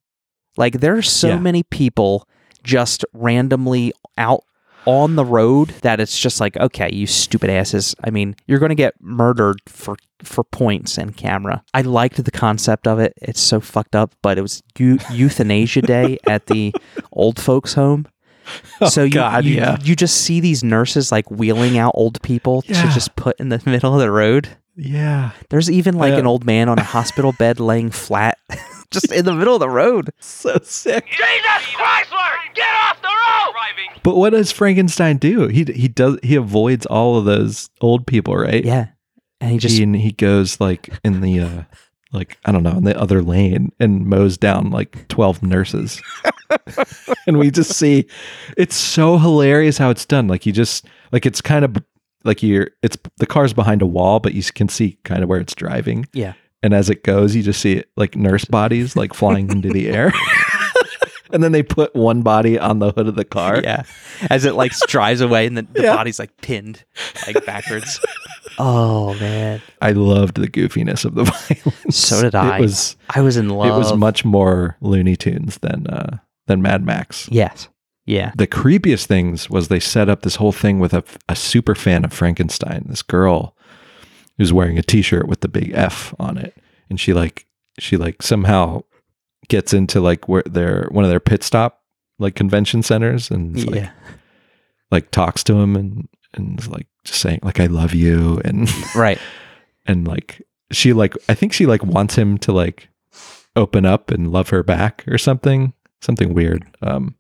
[0.57, 1.38] Like there are so Yeah.
[1.38, 2.29] many people
[2.62, 4.42] just randomly out
[4.87, 7.94] on the road that it's just like okay you stupid asses.
[8.05, 11.62] I mean you're going to get murdered for for points and camera.
[11.74, 13.12] I liked the concept of it.
[13.20, 16.72] It's so fucked up but it was eu- euthanasia day at the
[17.12, 18.07] old folks home.
[18.81, 19.76] Oh, so you, Oh, God, you, yeah.
[19.83, 23.61] you just see these nurses like wheeling out old people to just put in the
[23.66, 25.30] middle of the road yeah.
[25.50, 26.18] there's even like Yeah.
[26.20, 28.38] an old man on a hospital bed laying flat
[28.90, 31.06] just in the middle of the road So sick.
[31.06, 32.54] Jesus Chrysler!
[32.54, 34.00] Get off the road!
[34.02, 35.48] But what does Frankenstein do?
[35.48, 38.64] He he does he avoids all of those old people, right?
[38.64, 38.86] yeah
[39.40, 41.62] and he just he, and he goes like in the uh
[42.12, 46.00] like I don't know in the other lane and mows down like twelve nurses,
[47.26, 48.06] and we just see
[48.56, 50.28] it's so hilarious how it's done.
[50.28, 51.76] Like you just like it's kind of
[52.24, 55.40] like you're it's the car's behind a wall, but you can see kind of where
[55.40, 59.14] it's driving, yeah and as it goes, you just see it like nurse bodies like
[59.14, 60.12] flying into the air.
[61.33, 63.61] And then they put one body on the hood of the car.
[63.62, 63.83] Yeah.
[64.31, 65.96] As it like drives away and the, the Yeah.
[65.96, 66.85] body's like pinned
[67.26, 68.00] like backwards.
[68.59, 69.61] oh man.
[69.83, 71.24] I loved the goofiness of the
[71.64, 71.96] violence.
[71.98, 72.59] So did I.
[72.59, 73.66] It was I was in love.
[73.66, 77.29] it was much more Looney Tunes than uh, than Mad Max.
[77.31, 77.68] Yes.
[78.06, 78.32] Yeah.
[78.36, 82.04] The creepiest things was they set up this whole thing with a, a super fan
[82.04, 82.84] of Frankenstein.
[82.88, 83.56] This girl
[84.38, 86.56] who's wearing a T-shirt with the big F on it,
[86.88, 87.46] and she like
[87.78, 88.82] she like somehow
[89.48, 91.82] gets into like where their one of their pit stop
[92.18, 93.90] like convention centers and is, like yeah.
[94.90, 98.68] like talks to him and and is like just saying like I love you and
[98.94, 99.18] Right.
[99.86, 102.88] and like she like I think she like wants him to like
[103.54, 106.64] open up and love her back or something, something weird.
[106.82, 107.14] Um,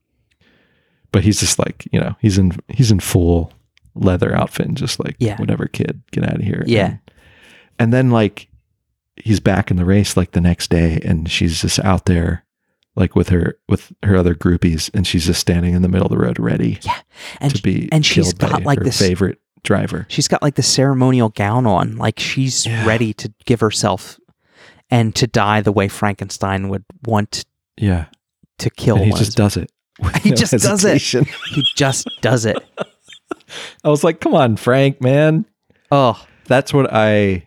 [1.12, 3.52] but he's just like you know he's in he's in full
[3.94, 5.36] leather outfit and just like Yeah.
[5.38, 6.86] whatever kid get out of here Yeah.
[6.86, 6.98] and,
[7.78, 8.48] and then like
[9.16, 12.44] he's back in the race like the next day and she's just out there
[12.94, 16.10] like with her with her other groupies and she's just standing in the middle of
[16.10, 16.78] the road ready
[17.40, 21.30] and to be and she's got like this favorite driver she's got like the ceremonial
[21.30, 22.86] gown on like she's Yeah.
[22.86, 24.18] ready to give herself
[24.90, 27.44] and to die the way frankenstein would want
[27.78, 28.06] yeah
[28.58, 29.18] to kill and he one.
[29.18, 29.70] just does it
[30.22, 31.00] He no just does it.
[31.50, 32.56] he just does it
[33.84, 35.46] I was like, come on, Frank, man.
[35.90, 37.46] oh That's what I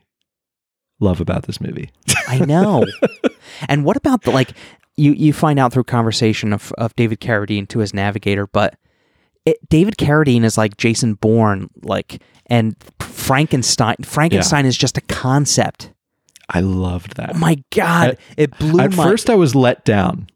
[1.02, 1.90] love about this movie.
[2.28, 2.86] i know
[3.70, 4.52] and what about the like
[4.98, 8.76] you you find out through conversation of, of david carradine to his navigator but
[9.46, 15.94] it, david carradine is like jason bourne like and frankenstein frankenstein is just a concept
[16.50, 17.36] I loved that.
[17.36, 20.28] oh my god it blew At my first, I was let down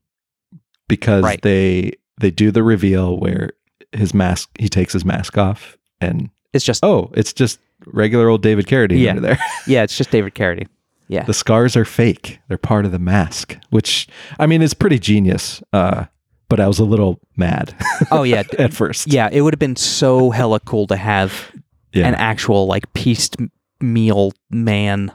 [0.87, 1.41] because Right.
[1.41, 3.51] they they do the reveal where
[3.91, 8.41] his mask he takes his mask off and it's just oh, it's just regular old
[8.41, 9.09] David Carradine Yeah.
[9.11, 9.39] under there.
[9.67, 10.67] yeah it's just david carradine
[11.09, 14.07] yeah the scars are fake; they're part of the mask, which
[14.39, 15.61] I mean is pretty genius.
[15.73, 16.05] Uh,
[16.49, 17.75] but I was a little mad
[18.11, 19.07] oh yeah at first.
[19.07, 21.51] Yeah, it would have been so hella cool to have
[21.91, 23.35] yeah, an actual like pieced
[23.81, 25.11] meal man.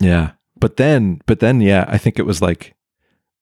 [0.00, 0.32] yeah.
[0.58, 2.74] But then, but then, yeah, I think it was like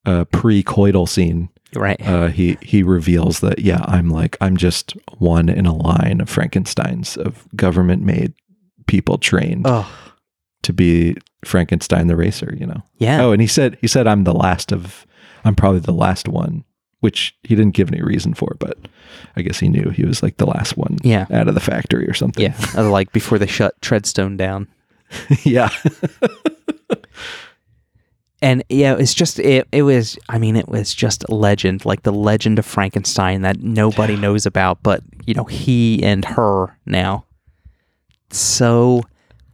[0.05, 2.01] a pre-coital scene Right.
[2.07, 6.29] uh, he he reveals that yeah, I'm like I'm just one in a line of
[6.29, 8.33] Frankenstein's of government made
[8.87, 9.91] people trained oh,
[10.63, 12.55] to be Frankenstein the racer.
[12.59, 12.83] You know.
[12.99, 13.23] yeah.
[13.23, 15.07] Oh, and he said he said I'm the last of
[15.45, 16.65] I'm probably the last one,
[17.01, 18.79] which he didn't give any reason for, but
[19.37, 21.27] I guess he knew he was like the last one Yeah.
[21.31, 22.43] out of the factory or something.
[22.43, 22.81] Yeah.
[22.81, 24.69] Like before they shut Treadstone down.
[25.45, 25.69] yeah.
[28.45, 32.03] And yeah, it's just it it was I mean, it was just a legend, like
[32.03, 37.25] the legend of Frankenstein that nobody knows about, but you know, he and her now.
[38.31, 39.01] So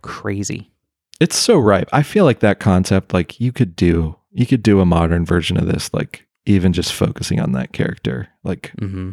[0.02, 0.72] crazy.
[1.20, 1.88] It's so ripe.
[1.92, 5.56] I feel like that concept, like you could do, you could do a modern version
[5.56, 8.26] of this, like even just focusing on that character.
[8.42, 9.12] Like hmm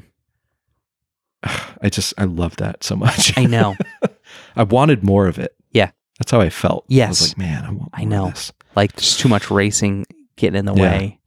[1.44, 3.38] I just, I love that so much.
[3.38, 3.78] I know.
[4.56, 5.56] I wanted more of it.
[5.72, 5.92] Yeah.
[6.20, 6.84] That's how I felt.
[6.84, 7.10] I Yes.
[7.22, 8.02] was like, man, I.
[8.02, 8.30] I know.
[8.30, 10.82] this." like just too much racing getting in the Yeah.
[10.82, 11.20] way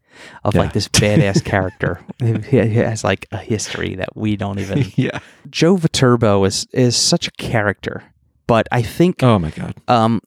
[0.44, 0.61] of Yeah.
[0.61, 2.00] like this badass character.
[2.20, 4.85] He has like a history that we don't even.
[4.96, 5.18] yeah.
[5.48, 8.05] Joe Viterbo is is such a character,
[8.46, 9.74] but I think Oh my god.
[9.88, 10.20] um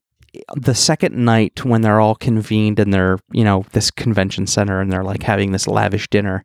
[0.56, 4.91] the second night when they're all convened in their you know this convention center and
[4.91, 6.43] they're like having this lavish dinner,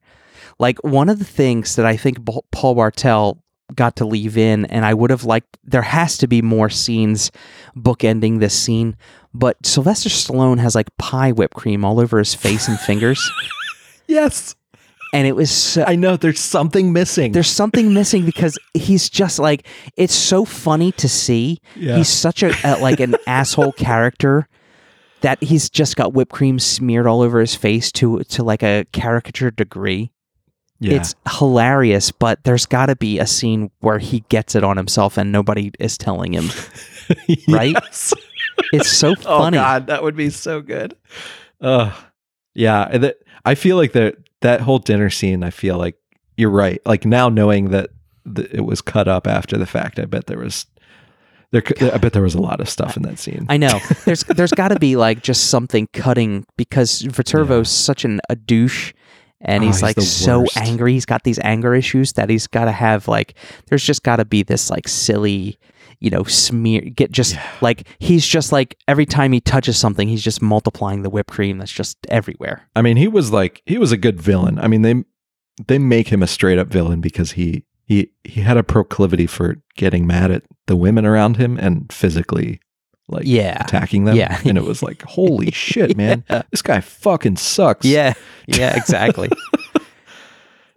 [0.58, 2.18] like one of the things that I think
[2.52, 3.42] Paul Bartel
[3.74, 7.30] got to leave in, and I would have liked there has to be more scenes
[7.76, 8.96] bookending this scene.
[9.34, 13.20] But Sylvester Stallone has like pie whipped cream all over his face and fingers,
[14.06, 14.54] Yes.
[15.12, 16.16] and it was so, I know.
[16.16, 17.32] There's something missing.
[17.32, 21.60] there's something missing because he's just like it's so funny to see.
[21.76, 21.96] Yeah.
[21.96, 24.48] He's such a, a like an asshole character
[25.20, 28.86] that he's just got whipped cream smeared all over his face to to like a
[28.92, 30.10] caricature degree.
[30.80, 30.94] Yeah.
[30.96, 35.18] It's hilarious, but there's got to be a scene where he gets it on himself
[35.18, 36.48] and nobody is telling him.
[37.48, 37.74] right?
[38.72, 39.58] It's so funny.
[39.58, 40.96] Oh god, that would be so good.
[41.60, 41.92] Uh
[42.54, 45.96] yeah, that I feel like that that whole dinner scene, I feel like
[46.36, 46.80] you're right.
[46.86, 47.90] Like now knowing that
[48.24, 50.66] the, it was cut up after the fact, I bet there was
[51.50, 53.46] there could- I bet there was a lot of stuff in that scene.
[53.48, 53.80] I know.
[54.04, 58.92] There's there's got to be like just something cutting because Viterbo's such an a douche
[59.40, 60.56] and Oh, he's he's like so worst.
[60.56, 60.92] angry.
[60.92, 63.34] He's got these anger issues that he's got to have like
[63.66, 65.58] there's just got to be this like silly,
[66.00, 70.22] you know, smear get just like he's just like every time he touches something, he's
[70.24, 72.68] just multiplying the whipped cream that's just everywhere.
[72.74, 74.58] I mean, he was like he was a good villain.
[74.58, 75.04] I mean, they
[75.66, 79.56] they make him a straight up villain because he he he had a proclivity for
[79.76, 82.60] getting mad at the women around him and physically
[83.08, 83.62] like Yeah.
[83.64, 84.16] attacking them.
[84.16, 84.40] Yeah.
[84.44, 86.42] and it was like, holy shit, man, Yeah.
[86.50, 87.84] this guy fucking sucks.
[87.86, 88.14] Yeah.
[88.50, 89.28] Yeah, exactly.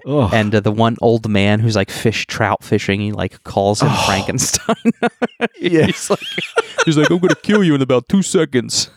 [0.06, 3.90] And uh, the one old man who's like fish trout fishing, he like calls him
[3.92, 4.04] Oh.
[4.08, 4.76] Frankenstein.
[5.60, 5.86] Yeah.
[5.86, 6.20] he's like
[6.86, 8.90] he's like I'm going to kill you in about 2 seconds.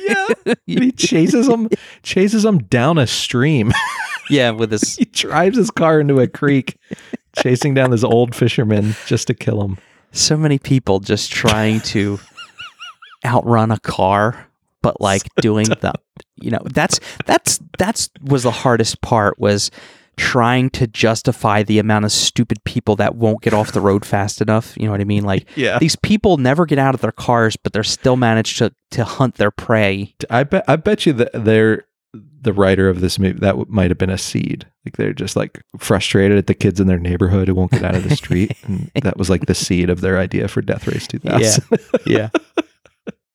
[0.00, 1.68] yeah, and he chases him
[2.02, 3.72] chases him down a stream.
[4.30, 6.78] Yeah, with his, he drives his car into a creek,
[7.36, 9.78] chasing down this old fisherman just to kill him.
[10.12, 12.18] so many people just trying to
[13.24, 14.48] outrun a car
[14.82, 15.92] but like doing the
[16.36, 19.70] you know that's that's that's was the hardest part was
[20.18, 24.42] trying to justify the amount of stupid people that won't get off the road fast
[24.42, 24.76] enough.
[24.76, 25.24] You know what I mean?
[25.24, 25.78] Like Yeah.
[25.78, 29.36] these people never get out of their cars, but they're still managed to to hunt
[29.36, 30.14] their prey.
[30.28, 31.86] I bet I bet you that they're
[32.42, 34.66] the writer of this movie that w- might have been a seed.
[34.84, 37.94] Like they're just like frustrated at the kids in their neighborhood who won't get out
[37.94, 41.06] of the street, and that was like the seed of their idea for Death Race
[41.06, 41.64] 2000.
[42.04, 42.28] Yeah.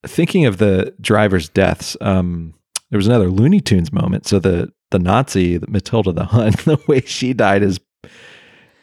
[0.07, 2.53] Thinking of the drivers' deaths, um,
[2.89, 4.25] there was another Looney Tunes moment.
[4.27, 7.79] So the the Nazi Matilda the Hun, the way she died is,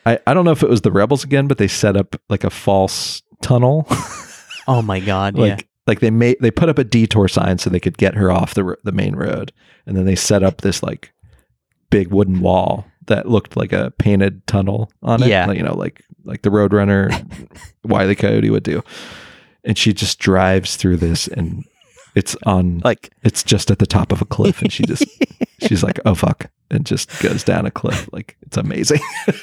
[0.06, 2.44] I I don't know if it was the rebels again, but they set up like
[2.44, 3.86] a false tunnel.
[4.66, 5.36] Oh my god.
[5.36, 5.66] like yeah.
[5.86, 8.54] like they made they put up a detour sign so they could get her off
[8.54, 9.52] the the main road
[9.84, 11.12] and then they set up this like
[11.90, 15.44] big wooden wall that looked like a painted tunnel on it Yeah.
[15.44, 17.12] like, you know like like the roadrunner
[17.82, 18.82] why the coyote would do
[19.64, 21.64] and she just drives through this and
[22.14, 25.04] it's on Like it's just at the top of a cliff and she just
[25.66, 29.00] she's like oh fuck and just goes down a cliff like it's amazing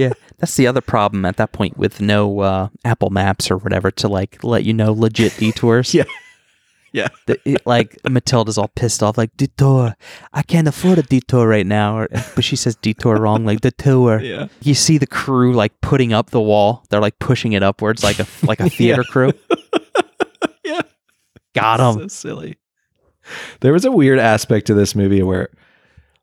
[0.00, 3.90] yeah, that's the other problem at that point with no uh, Apple Maps or whatever
[3.92, 5.94] to like let you know legit detours.
[6.00, 6.04] Yeah.
[6.92, 7.08] Yeah.
[7.26, 9.94] The, it, like Matilda's all pissed off, like detour.
[10.32, 14.20] I can't afford a detour right now, or, but she says detour wrong, like detour.
[14.22, 16.84] yeah You see the crew like putting up the wall.
[16.88, 19.32] They're like pushing it upwards, like a like a theater crew.
[20.64, 20.80] Yeah.
[21.54, 22.56] Got so silly.
[23.60, 25.50] There was a weird aspect to this movie where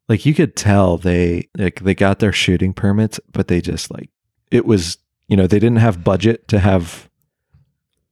[0.10, 4.10] like you could tell they like they got their shooting permits, but they just like
[4.52, 4.98] it was,
[5.28, 7.07] you know, they didn't have budget to have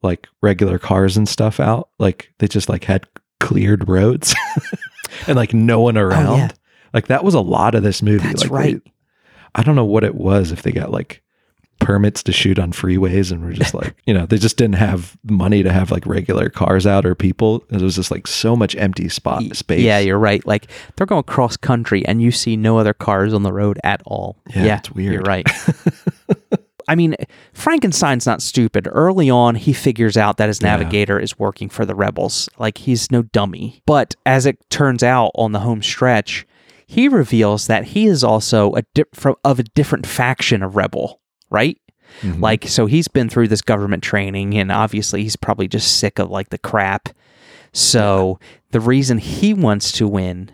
[0.05, 1.89] like regular cars and stuff out.
[1.99, 3.05] Like they just like had
[3.41, 4.33] cleared roads
[5.27, 6.27] and like no one around.
[6.27, 6.51] Oh, yeah.
[6.93, 8.27] Like that was a lot of this movie.
[8.27, 8.81] That's like they- right.
[9.55, 11.21] I don't know what it was if they got like
[11.79, 15.17] permits to shoot on freeways and were just like, you know, they just didn't have
[15.23, 17.63] money to have like regular cars out or people.
[17.69, 19.81] It was just like so much empty spot space.
[19.81, 20.45] Yeah, you're right.
[20.45, 24.01] Like they're going cross country and you see no other cars on the road at
[24.05, 24.37] all.
[24.55, 25.13] Yeah, it's weird.
[25.13, 25.47] You're right.
[26.87, 27.15] I mean,
[27.53, 28.87] Frankenstein's not stupid.
[28.91, 30.69] Early on, he figures out that his Yeah.
[30.77, 32.47] navigator is working for the rebels.
[32.59, 33.81] Like he's no dummy.
[33.85, 36.45] But as it turns out on the home stretch,
[36.87, 41.19] he reveals that he is also a di- from, of a different faction of rebel,
[41.49, 41.77] right?
[42.21, 42.39] Mhm.
[42.41, 46.29] Like, so he's been through this government training, and obviously he's probably just sick of
[46.29, 47.09] like the crap.
[47.73, 48.39] So
[48.71, 50.51] the reason he wants to win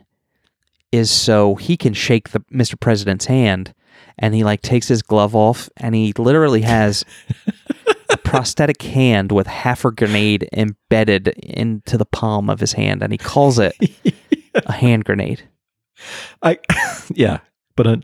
[0.91, 2.79] is so he can shake the Mr.
[2.79, 3.73] President's hand,
[4.21, 7.03] and he like takes his glove off, and he literally has
[8.09, 13.11] a prosthetic hand with half a grenade embedded into the palm of his hand, and
[13.11, 13.75] he calls it
[14.53, 15.43] a hand grenade.
[16.41, 16.59] I
[17.13, 17.39] yeah,
[17.75, 17.97] but uh.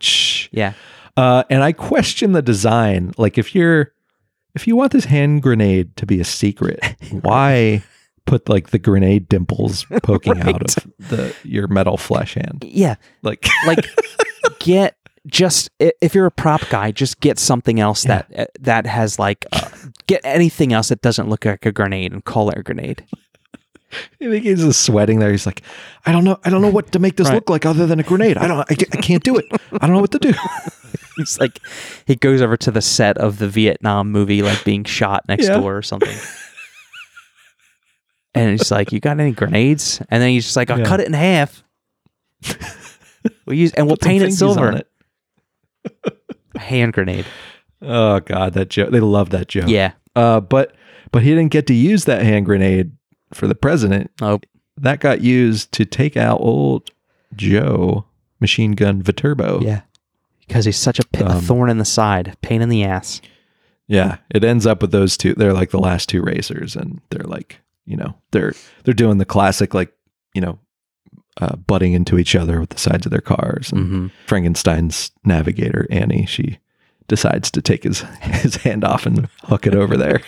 [0.52, 0.74] Yeah,
[1.16, 3.14] Uh, and I question the design.
[3.18, 3.94] Like if you're
[4.56, 6.80] if you want this hand grenade to be a secret,
[7.12, 7.84] why
[8.26, 12.64] put like the grenade dimples poking out of the your metal flesh hand?
[12.68, 12.96] yeah.
[13.24, 13.86] Like like
[14.60, 14.96] get
[15.28, 18.24] just if you're a prop guy just get something else Yeah.
[18.30, 19.70] that uh, that has like uh,
[20.08, 23.06] get anything else that doesn't look like a grenade and call it a grenade
[24.22, 25.32] I think he's just sweating there.
[25.32, 25.62] He's like,
[26.06, 27.36] I don't know, I don't know what to make this Right.
[27.36, 28.38] look like other than a grenade.
[28.38, 29.46] I don't, I, I can't do it.
[29.72, 30.34] I don't know what to do.
[31.18, 31.60] it's like
[32.06, 35.58] he goes over to the set of the vietnam movie like being shot next Yeah.
[35.60, 36.16] door or something
[38.36, 40.86] and he's like you got any grenades and then he's just like i'll Yeah.
[40.86, 41.64] cut it in half
[43.46, 44.88] we'll use and we'll paint it silver it.
[46.58, 47.26] Hand grenade
[47.82, 48.90] Oh God, that joke.
[48.92, 49.68] They love that joke.
[49.70, 50.76] yeah Uh, but
[51.12, 52.92] but he didn't get to use that hand grenade
[53.34, 54.12] for the president.
[54.22, 54.40] oh
[54.78, 56.90] That got used to take out old
[57.36, 58.06] Joe
[58.40, 59.62] machine gun Viterbo.
[59.62, 59.82] yeah
[60.48, 63.22] because he's such a, pi- a Um, thorn in the side pain in the ass
[63.88, 65.34] Yeah, it ends up with those two.
[65.34, 69.26] They're like the last two racers, and they're like, you know, they're they're doing the
[69.26, 69.92] classic, like,
[70.34, 70.58] you know,
[71.40, 73.72] uh, butting into each other with the sides of their cars.
[73.72, 76.60] And hmm Frankenstein's navigator Annie, she
[77.08, 80.22] decides to take his his hand off and hook it over there.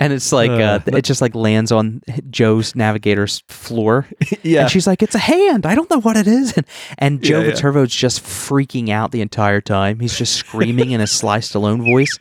[0.00, 4.06] and it's like uh, Uh, it just like lands on Joe's navigator's floor,
[4.42, 5.66] yeah, and she's like, "It's a hand.
[5.66, 6.66] I don't know what it is." And,
[6.98, 7.52] and Joe Yeah, yeah.
[7.52, 10.00] Viterbo's just freaking out the entire time.
[10.00, 12.16] He's just screaming in a Sly Stallone voice.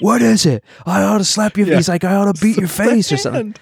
[0.00, 0.64] What is it?
[0.86, 1.76] I ought to slap you." Yeah.
[1.76, 3.54] He's like, I ought to beat your face or something.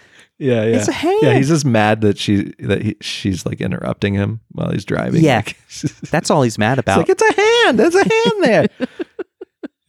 [0.42, 0.76] Yeah, yeah.
[0.76, 1.18] It's a hand.
[1.22, 5.22] Yeah, he's just mad that she that he, she's like interrupting him while he's driving.
[5.22, 5.36] Yeah.
[5.36, 5.56] Like,
[6.10, 7.78] That's all he's mad about, like it's a hand.
[7.78, 8.66] There's a hand there.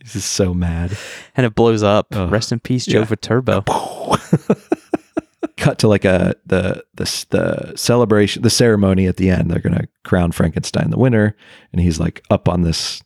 [0.04, 0.96] he's just so mad.
[1.36, 2.08] and it blows up.
[2.12, 2.32] Ugh.
[2.32, 3.06] Rest in peace, Joe Yeah.
[3.06, 3.64] Viterbo.
[5.58, 9.50] Cut to like a the the the celebration, the ceremony at the end.
[9.52, 11.36] They're gonna crown Frankenstein the winner,
[11.72, 13.02] and he's like up on this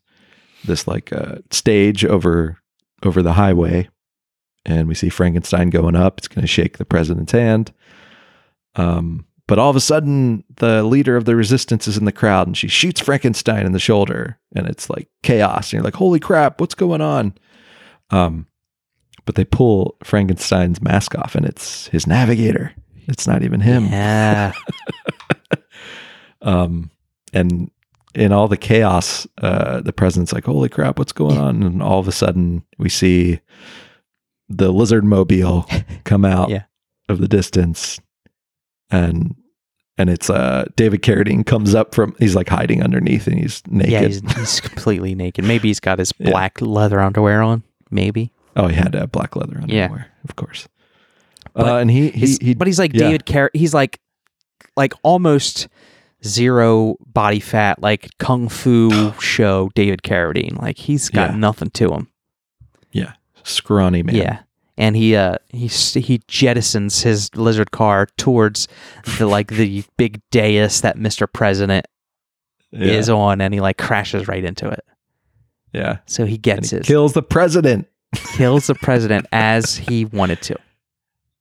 [0.66, 2.58] this like uh, stage over
[3.04, 3.90] over the highway,
[4.68, 6.20] and we see Frankenstein going up.
[6.20, 7.74] It's gonna shake the president's hand.
[8.76, 12.46] Um, but all of a sudden, the leader of the resistance is in the crowd,
[12.48, 15.68] and she shoots Frankenstein in the shoulder, and it's like chaos.
[15.68, 17.34] And you're like, "Holy crap, what's going on?"
[18.12, 18.46] Um,
[19.26, 22.74] but they pull Frankenstein's mask off, and it's his navigator.
[23.08, 23.86] It's not even him.
[23.86, 24.52] Yeah.
[26.42, 26.92] Um,
[27.34, 27.70] and
[28.16, 32.00] in all the chaos, uh, the president's like, "Holy crap, what's going on?" And all
[32.00, 33.40] of a sudden, we see
[34.50, 35.66] the lizard mobile
[36.04, 36.64] come out Yeah.
[37.10, 38.00] of the distance,
[38.90, 39.36] and
[39.98, 43.92] and it's uh David Carradine comes up from he's like hiding underneath, and he's naked.
[43.92, 45.44] yeah, he's, he's completely naked.
[45.46, 46.32] Maybe he's got his Yeah.
[46.32, 47.64] black leather underwear on.
[47.90, 48.32] Maybe.
[48.56, 49.86] oh, he had uh, black leather Yeah.
[49.86, 50.68] underwear, of course.
[51.54, 53.00] But uh, and he he, He's, he but he's like yeah.
[53.00, 53.50] David Car.
[53.54, 54.00] He's like
[54.76, 55.68] like almost
[56.26, 60.62] zero body fat, like kung fu show David Carradine.
[60.62, 61.38] Like he's got Yeah.
[61.38, 62.08] nothing to him.
[62.92, 63.14] yeah,
[63.48, 64.16] scrawny man.
[64.16, 64.40] Yeah.
[64.78, 68.68] And he uh he he jettisons his lizard car towards
[69.18, 71.32] the like the big dais that Mr.
[71.32, 71.88] President
[72.72, 74.86] yeah, is on and he like crashes right into it.
[75.74, 75.98] yeah.
[76.06, 77.88] So he gets his kills the president.
[78.36, 80.58] kills the president as he wanted to.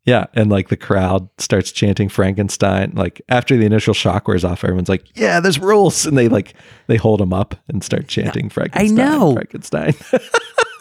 [0.07, 2.93] Yeah, and like the crowd starts chanting Frankenstein.
[2.95, 6.55] Like after the initial shock wears off, everyone's like, "Yeah, there's rules!" And they like
[6.87, 9.01] they hold him up and start chanting Frankenstein.
[9.01, 9.35] I know.
[9.35, 9.95] Frankenstein.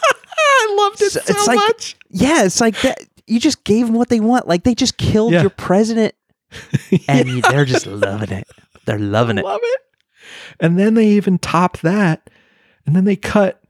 [0.77, 1.95] I loved it So- so, it's like- much.
[2.09, 4.47] Yeah, it's like that you just gave them what they want.
[4.47, 5.41] Like they just killed Yeah.
[5.41, 6.13] your president
[7.07, 8.47] and you- they're just loving it.
[8.85, 9.45] They're loving I it.
[9.45, 9.81] love it.
[10.59, 12.29] And then they even top that,
[12.85, 13.61] and then they cut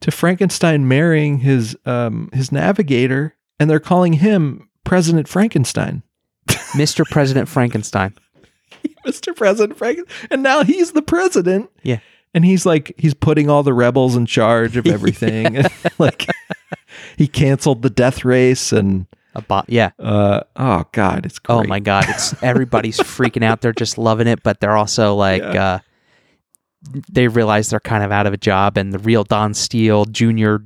[0.00, 6.02] to Frankenstein marrying his um his navigator, and they're calling him President Frankenstein.
[6.74, 7.04] Mr.
[7.08, 8.14] President Frankenstein.
[9.06, 9.34] Mr.
[9.34, 11.70] President Franken, and now he's the president.
[11.82, 12.00] Yeah.
[12.34, 15.64] and he's like he's putting all the rebels in charge of everything.
[15.98, 16.26] like
[17.16, 19.66] he canceled the death race, and A bot.
[19.68, 19.90] Yeah.
[19.98, 21.54] uh, oh god, it's great.
[21.56, 23.60] Oh my god, it's everybody's freaking out.
[23.60, 25.64] They're just loving it, but they're also like Yeah.
[25.74, 25.78] uh
[27.10, 30.62] they realize they're kind of out of a job and the real Don Steele Junior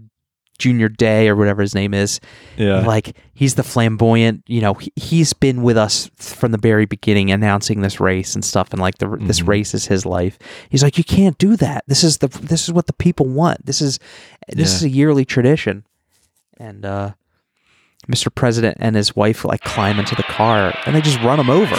[0.59, 2.19] Junior Day or whatever his name is,
[2.57, 6.85] yeah, like he's the flamboyant, you know, he, he's been with us from the very
[6.85, 9.47] beginning announcing this race and stuff and like the this Mhm.
[9.47, 10.37] race is his life.
[10.69, 11.85] He's like you can't do that.
[11.87, 13.65] This is the this is what the people want.
[13.67, 14.01] This is
[14.49, 14.77] this Yeah.
[14.79, 15.85] is a yearly tradition.
[16.59, 17.13] And uh
[18.09, 18.35] Mr.
[18.35, 21.77] President and his wife like climb into the car and they just run him over.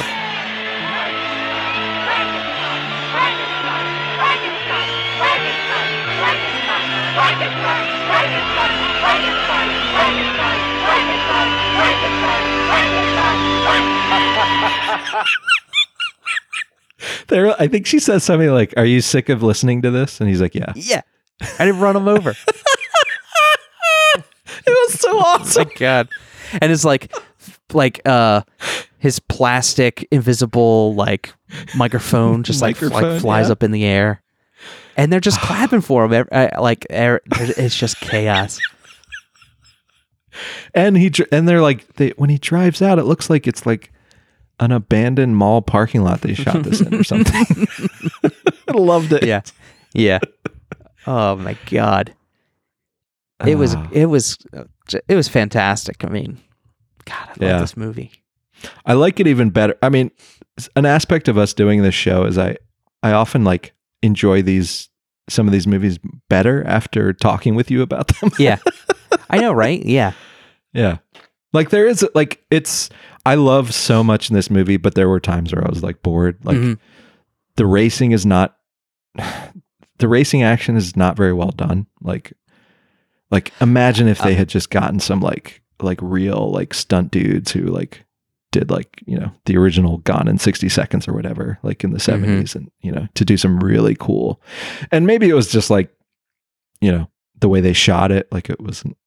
[17.29, 17.61] there.
[17.61, 20.41] I think she says something like, "Are you sick of listening to this?" And he's
[20.41, 21.01] like, "Yeah." Yeah.
[21.57, 22.33] I didn't run him over.
[24.69, 25.67] It was so awesome.
[25.67, 26.09] my god.
[26.61, 27.13] And it's like
[27.73, 28.41] like uh
[28.99, 31.33] his plastic invisible like
[31.75, 33.51] microphone just like, like Microphone, flies yeah.
[33.53, 34.21] up in the air.
[34.97, 36.11] And they're just clapping for him.
[36.13, 38.59] ev- uh, Like er- it's just chaos.
[40.73, 43.65] and he dr- and they're like they when he drives out it looks like it's
[43.65, 43.91] like
[44.59, 47.67] an abandoned mall parking lot they shot this in or something
[48.67, 49.41] i loved it Yeah.
[49.93, 50.19] Yeah.
[51.07, 52.13] Oh my god.
[53.45, 53.87] It was Ah.
[53.91, 54.37] it was
[55.07, 56.03] it was fantastic.
[56.03, 56.37] I mean,
[57.05, 57.59] god, I love Yeah.
[57.59, 58.11] this movie.
[58.85, 60.11] i like it even better i mean
[60.75, 62.57] an aspect of us doing this show is i
[63.03, 63.71] i often like
[64.03, 64.89] enjoy these
[65.29, 68.57] some of these movies better after talking with you about them Yeah.
[69.29, 69.81] I know, right?
[69.85, 70.11] Yeah.
[70.73, 70.97] yeah
[71.53, 72.89] like there is like it's
[73.25, 76.01] i love so much in this movie but there were times where i was like
[76.03, 76.77] bored like Mhm.
[77.55, 78.57] the racing is not
[79.99, 82.33] the racing action is not very well done like
[83.31, 87.51] like imagine if they Uh, had just gotten some like like real like stunt dudes
[87.51, 88.05] who like
[88.51, 91.99] did like you know the original gone in 60 seconds or whatever like in the
[91.99, 94.41] 70s and you know to do some really cool
[94.91, 95.93] and maybe it was just like
[96.81, 97.07] you know
[97.39, 98.97] the way they shot it like it wasn't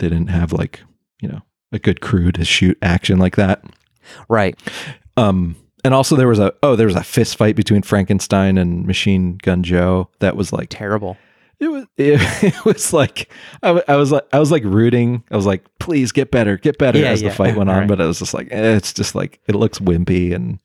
[0.00, 0.80] they didn't have like
[1.22, 1.40] you know
[1.72, 3.62] a good crew to shoot action like that
[4.28, 4.58] Right.
[5.16, 5.54] um,
[5.84, 9.38] and also there was a oh there was a fist fight between Frankenstein and Machine
[9.42, 11.16] Gun Joe that was like Terrible.
[11.60, 13.30] It was it, it was like
[13.62, 16.78] I, I was like I was like rooting I was like please get better get
[16.78, 17.88] better Yeah, as the fight went on Right.
[17.88, 20.58] but I was just like eh, it's just like it looks wimpy and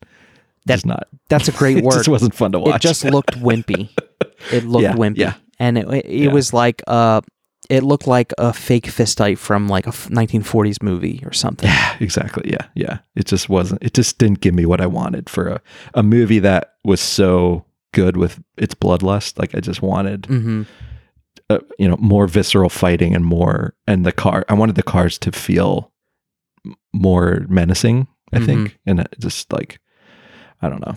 [0.65, 1.93] that's not That's a great word.
[1.93, 3.89] it just wasn't fun to watch It just looked wimpy.
[4.51, 5.33] It looked Yeah, wimpy, yeah.
[5.59, 6.31] and it it, Yeah.
[6.31, 7.21] was like uh,
[7.69, 11.67] it looked like a fake fistite from like a 1940s movie or something.
[11.69, 15.29] yeah exactly yeah yeah it just wasn't it just didn't give me what I wanted
[15.29, 15.61] for a
[15.95, 20.63] a movie that was so good with its bloodlust like I just wanted hmm
[21.49, 25.17] uh, you know more visceral fighting and more and the car i wanted the cars
[25.17, 25.91] to feel
[26.93, 29.79] more menacing i think and just like
[30.61, 30.95] I don't know.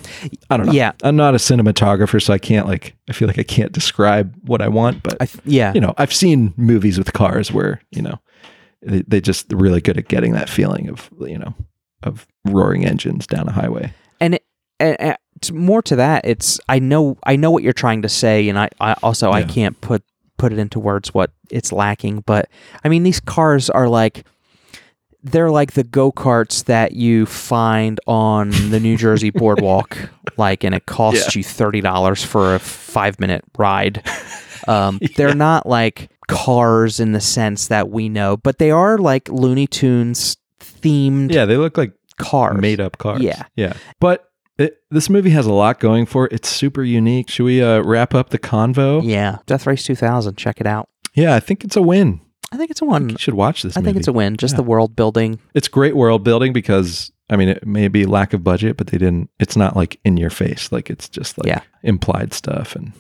[0.49, 0.73] I don't know.
[0.73, 0.93] Yeah.
[1.03, 2.95] I'm not a cinematographer, so I can't like.
[3.09, 5.73] I feel like I can't describe what I want, but I yeah.
[5.75, 8.21] you know, I've seen movies with cars where you know
[8.81, 11.53] they, they just really good at getting that feeling of you know
[12.05, 13.93] of roaring engines down a highway.
[14.79, 15.17] and, it, and,
[15.53, 18.69] more to that it's i know i know what you're trying to say and i,
[18.81, 20.03] I also i can't put
[20.39, 22.49] put it into words what it's lacking but
[22.85, 24.25] i mean these cars are like
[25.23, 29.97] they're like the go-karts that you find on the new jersey boardwalk
[30.37, 34.03] like and it costs you $30 for a five minute ride
[34.69, 39.29] um, they're not like cars in the sense that we know but they are like
[39.29, 43.21] looney tunes themed Yeah, they look like cars made up cars.
[43.21, 43.43] Yeah.
[43.57, 43.75] yeah.
[44.01, 46.33] But it, this movie has a lot going for it.
[46.33, 47.29] It's super unique.
[47.31, 49.03] Should we uh, wrap up the convo?
[49.05, 50.37] Yeah, Death Race 2000.
[50.37, 50.89] Check it out.
[51.15, 52.21] Yeah, I think it's a win.
[52.53, 53.11] I think it's a win.
[53.11, 53.77] You should watch this.
[53.77, 54.37] I think it's a win.
[54.37, 54.59] Just Yeah.
[54.59, 55.41] the world building.
[55.55, 58.99] It's great world building because I mean it may be lack of budget, but they
[58.99, 59.31] didn't.
[59.41, 60.71] It's not like in your face.
[60.71, 61.61] Like it's just like Yeah.
[61.83, 62.93] implied stuff and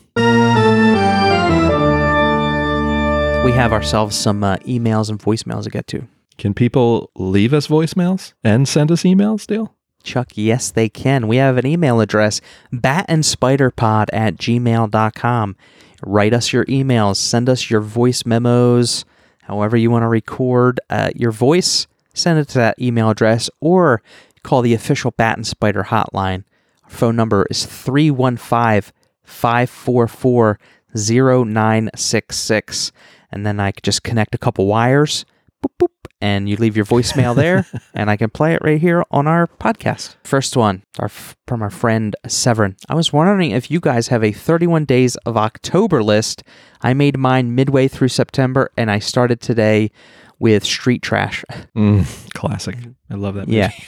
[3.44, 6.08] We have ourselves some uh, emails and voicemails to get to.
[6.36, 9.72] Can people leave us voicemails and send us emails, Dale?
[10.06, 11.28] Chuck, yes, they can.
[11.28, 12.40] We have an email address,
[12.72, 15.56] batandspiderpod at gmail.com.
[16.02, 19.04] Write us your emails, send us your voice memos,
[19.42, 24.00] however you want to record uh, your voice, send it to that email address or
[24.42, 26.44] call the official Bat and Spider hotline.
[26.84, 28.92] Our phone number is 315
[29.24, 30.58] 544
[30.94, 32.92] 0966.
[33.32, 35.24] And then I just connect a couple wires,
[35.62, 35.90] boop, boop,
[36.20, 39.46] and you leave your voicemail there, and I can play it right here on our
[39.46, 40.16] podcast.
[40.24, 42.76] First one our, from our friend Severin.
[42.88, 46.42] I was wondering if you guys have a 31 days of October list.
[46.80, 49.90] I made mine midway through September, and I started today
[50.38, 51.44] with Street Trash.
[51.76, 52.76] Mm, classic.
[53.10, 53.46] I love that.
[53.48, 53.58] Movie.
[53.58, 53.70] Yeah.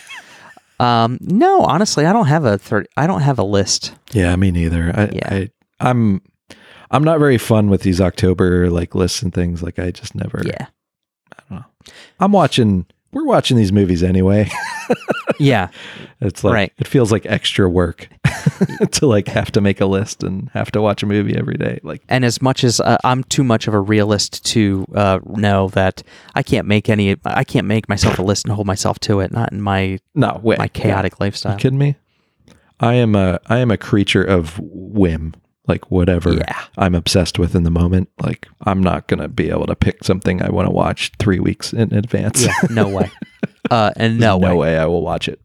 [0.81, 2.87] Um, no, honestly, I don't have a third.
[2.97, 3.97] I don't have a list.
[4.13, 4.93] Yeah, me neither.
[4.95, 5.29] I, Yeah.
[5.35, 5.51] I,
[5.81, 6.23] I'm,
[6.91, 9.61] I'm not very fun with these October like lists and things.
[9.61, 10.41] Like I just never.
[10.45, 10.78] Yeah, I don't know.
[12.21, 12.87] I'm watching.
[13.13, 14.51] We're watching these movies anyway.
[15.39, 15.69] yeah,
[16.21, 16.73] It's like Right.
[16.79, 18.09] it feels like extra work
[18.93, 21.81] to like have to make a list and have to watch a movie every day.
[21.83, 25.69] Like and as much as uh, I'm too much of a realist to uh, know
[25.69, 26.03] that
[26.35, 29.33] I can't make any, I can't make myself a list and hold myself to it.
[29.33, 30.57] Not in my no way.
[30.59, 31.57] my chaotic You lifestyle.
[31.57, 31.97] kidding me?
[32.81, 35.35] I am a I am a creature of whim.
[35.69, 36.65] Like whatever Yeah.
[36.79, 38.09] I'm obsessed with in the moment.
[38.21, 41.73] Like I'm not gonna be able to pick something I want to watch three weeks
[41.73, 42.45] in advance.
[42.47, 43.11] Yeah, no way.
[43.71, 44.55] Uh, and no, no way.
[44.57, 45.41] way I will watch it.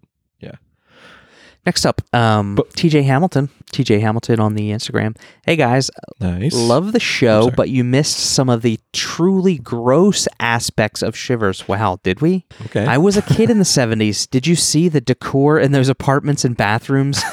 [1.66, 3.50] Next up, um, TJ Hamilton.
[3.72, 5.16] TJ Hamilton on the Instagram.
[5.46, 5.90] Hey guys,
[6.20, 6.54] Nice.
[6.54, 11.68] love the show, but you missed some of the truly gross aspects of Shivers.
[11.68, 12.46] Wow, did we?
[12.66, 12.86] Okay.
[12.86, 14.30] I was a kid in the 70s.
[14.30, 17.24] Did you see the decor in those apartments and bathrooms?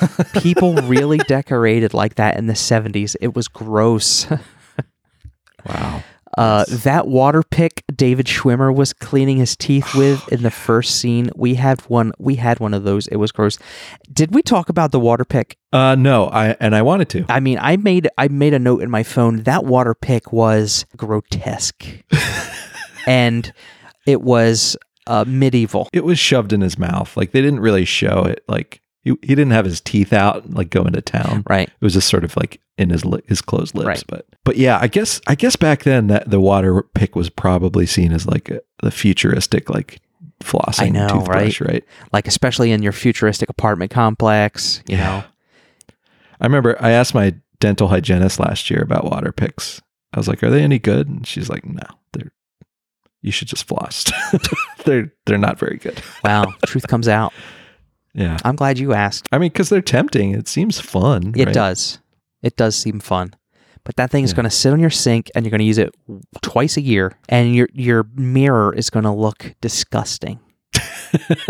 [0.41, 3.17] People really decorated like that in the 70s.
[3.21, 4.27] It was gross.
[5.67, 6.03] wow.
[6.39, 11.31] Uh, that water pick David Schwimmer was cleaning his teeth with in the first scene.
[11.35, 12.13] We had one.
[12.19, 13.07] We had one of those.
[13.09, 13.59] It was gross.
[14.13, 15.57] Did we talk about the water pick?
[15.73, 17.25] Uh no, I and I wanted to.
[17.29, 19.43] I mean, I made I made a note in my phone.
[19.45, 21.85] That water pick was grotesque,
[23.07, 23.53] and
[24.07, 24.77] it was
[25.07, 25.89] uh, medieval.
[25.93, 27.17] It was shoved in his mouth.
[27.17, 28.45] Like they didn't really show it.
[28.49, 31.43] Like he, he didn't have his teeth out like going to town.
[31.49, 31.69] Right.
[31.69, 33.87] It was just sort of like in his li- his closed lips.
[33.87, 34.05] Right.
[34.07, 37.87] But but yeah, I guess I guess back then that the water pick was probably
[37.87, 40.01] seen as like a, the futuristic like
[40.41, 41.85] flossing I know, toothbrush, right?
[42.13, 44.83] Like especially in your futuristic apartment complex.
[44.87, 45.25] You know.
[46.41, 49.81] I remember I asked my dental hygienist last year about water picks.
[50.13, 51.83] I was like, "Are they any good?" And she's like, "No,
[52.13, 52.33] they're
[53.23, 54.05] you should just floss.
[54.85, 56.55] they're they're not very good." Wow.
[56.65, 57.33] truth comes out.
[58.15, 58.39] Yeah.
[58.45, 59.29] I'm glad you asked.
[59.33, 60.33] I mean, because they're tempting.
[60.35, 61.33] It seems fun.
[61.37, 61.55] It right?
[61.55, 61.99] does.
[62.43, 63.35] It does seem fun.
[63.85, 64.37] But that thing is Yeah.
[64.37, 65.95] going to sit on your sink and you're going to use it
[66.43, 70.39] twice a year and your your mirror is going to look disgusting.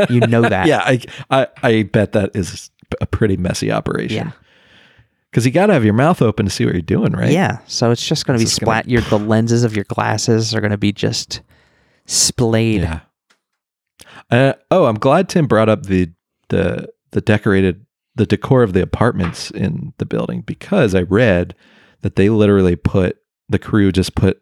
[0.09, 0.67] You know that.
[0.67, 1.01] yeah, I,
[1.31, 4.27] I I bet that is a pretty messy operation.
[4.27, 4.33] Yeah.
[5.31, 7.31] Because you got to have your mouth open to see what you're doing, right?
[7.33, 7.59] Yeah.
[7.67, 8.89] So it's just going to be just gonna- splat.
[8.89, 11.41] Your the lenses of your glasses are going to be just
[12.07, 12.83] splayed.
[12.83, 13.01] Yeah.
[14.31, 16.11] Uh, oh, I'm glad Tim brought up the
[16.51, 17.85] the the decorated
[18.15, 21.55] the decor of the apartments in the building because I read
[22.03, 23.17] that they literally put
[23.49, 24.41] the crew just put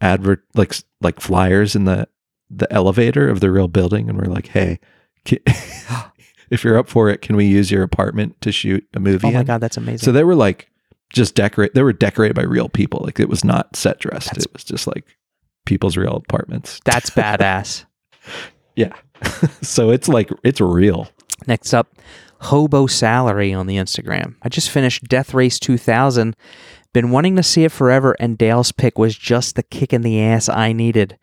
[0.00, 2.08] advert like like flyers in the
[2.50, 4.78] the elevator of the real building and we're like, hey,
[5.26, 5.42] ca-
[6.50, 9.28] if you're up for it, can we use your apartment to shoot a movie?
[9.28, 10.04] Oh my in?" god, that's amazing.
[10.04, 10.70] So they were like
[11.10, 11.74] just decorate.
[11.74, 13.00] They were decorated by real people.
[13.04, 14.26] Like it was not set dressed.
[14.26, 15.04] That's- it was just like
[15.64, 16.80] people's real apartments.
[16.84, 17.84] that's badass.
[18.76, 18.94] Yeah.
[19.62, 21.08] so it's like it's real.
[21.46, 21.94] Next up,
[22.42, 24.36] Hobo Salary on the Instagram.
[24.42, 26.36] I just finished Death Race 2000.
[26.92, 30.20] Been wanting to see it forever, and Dale's pick was just the kick in the
[30.20, 31.18] ass I needed.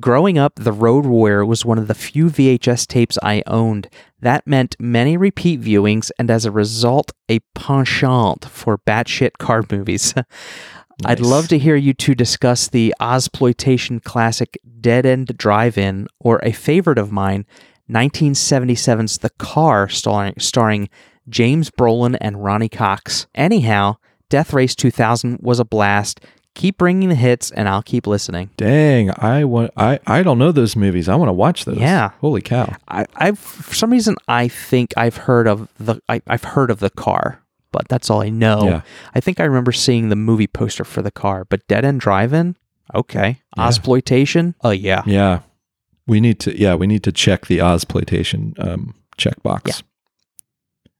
[0.00, 3.88] Growing up, The Road Warrior was one of the few VHS tapes I owned.
[4.20, 10.12] That meant many repeat viewings, and as a result, a penchant for batshit card movies.
[11.04, 16.40] I'd love to hear you two discuss the Ozploitation classic Dead End Drive In, or
[16.42, 17.46] a favorite of mine,
[17.90, 20.88] 1977's The Car, starring, starring
[21.28, 23.26] James Brolin and Ronny Cox.
[23.34, 23.96] Anyhow,
[24.28, 26.20] Death Race 2000 was a blast.
[26.54, 28.50] Keep bringing the hits, and I'll keep listening.
[28.56, 29.72] Dang, I want.
[29.76, 31.08] I I don't know those movies.
[31.08, 31.78] I want to watch those.
[31.78, 32.10] Yeah.
[32.20, 32.76] Holy cow.
[32.86, 36.78] I, I've for some reason I think I've heard of the I, I've heard of
[36.78, 38.62] the car, but that's all I know.
[38.66, 38.82] Yeah.
[39.16, 42.54] I think I remember seeing the movie poster for the car, but Dead End Drive-In,
[42.94, 43.40] okay.
[43.56, 43.68] Yeah.
[43.68, 45.40] Ozploitation, oh yeah, Yeah.
[46.06, 46.58] We need to.
[46.58, 49.74] Yeah, we need to check the Ozploitation um, checkbox Yeah.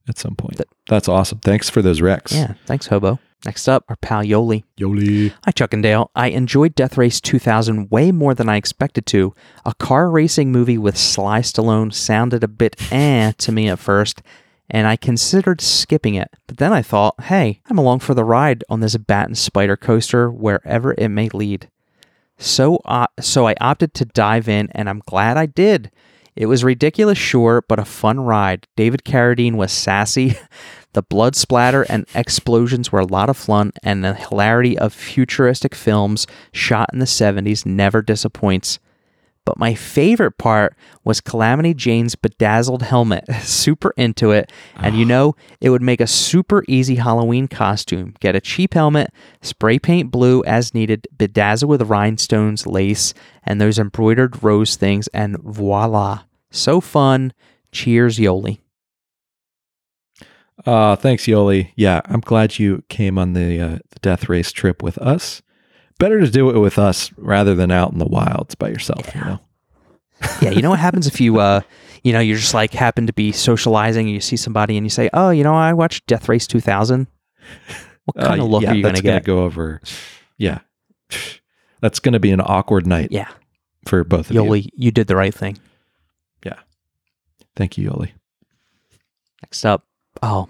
[0.08, 0.56] at some point.
[0.56, 1.38] Th- That's awesome.
[1.40, 2.32] Thanks for those recs.
[2.32, 2.54] yeah.
[2.66, 3.18] Thanks, Hobo.
[3.44, 4.64] Next up, our pal Yoli.
[4.80, 5.30] Yoli.
[5.44, 6.10] Hi, Chuck and Dale.
[6.14, 9.34] I enjoyed Death Race 2000 way more than I expected to.
[9.66, 14.22] A car racing movie with Sly Stallone sounded a bit eh to me at first,
[14.70, 16.30] and I considered skipping it.
[16.46, 19.76] But then I thought, hey, I'm along for the ride on this bat and spider
[19.76, 21.68] coaster wherever it may lead.
[22.38, 25.90] So, uh, so I opted to dive in, and I'm glad I did.
[26.36, 28.66] It was ridiculous, sure, but a fun ride.
[28.76, 30.36] David Carradine was sassy.
[30.94, 35.74] The blood splatter and explosions were a lot of fun, and the hilarity of futuristic
[35.74, 38.78] films shot in the 70s never disappoints.
[39.44, 40.74] But my favorite part
[41.04, 43.24] was Calamity Jane's bedazzled helmet.
[43.42, 44.50] Super into it.
[44.76, 48.14] And you know, it would make a super easy Halloween costume.
[48.20, 49.10] Get a cheap helmet,
[49.42, 55.36] spray paint blue as needed, bedazzle with rhinestones, lace, and those embroidered rose things, and
[55.42, 56.22] voila.
[56.50, 57.32] So fun.
[57.72, 58.60] Cheers, Yoli.
[60.64, 61.72] Uh, thanks, Yoli.
[61.76, 65.42] Yeah, I'm glad you came on the, uh, the death race trip with us.
[65.98, 69.14] Better to do it with us rather than out in the wilds by yourself.
[69.14, 69.40] You know.
[70.42, 71.60] yeah, you know what happens if you, uh,
[72.02, 74.90] you know, you're just like happen to be socializing and you see somebody and you
[74.90, 77.06] say, "Oh, you know, I watched Death Race 2000."
[78.06, 79.24] What kind Uh, of look yeah, are you going to get?
[79.24, 79.80] go over.
[80.36, 80.58] Yeah,
[81.80, 83.28] that's going to be an awkward night Yeah,
[83.86, 84.42] for both of you.
[84.42, 85.58] Yoli, you did the right thing.
[86.44, 86.58] Yeah,
[87.56, 88.10] thank you, Yoli.
[89.42, 89.86] Next up,
[90.22, 90.48] oh,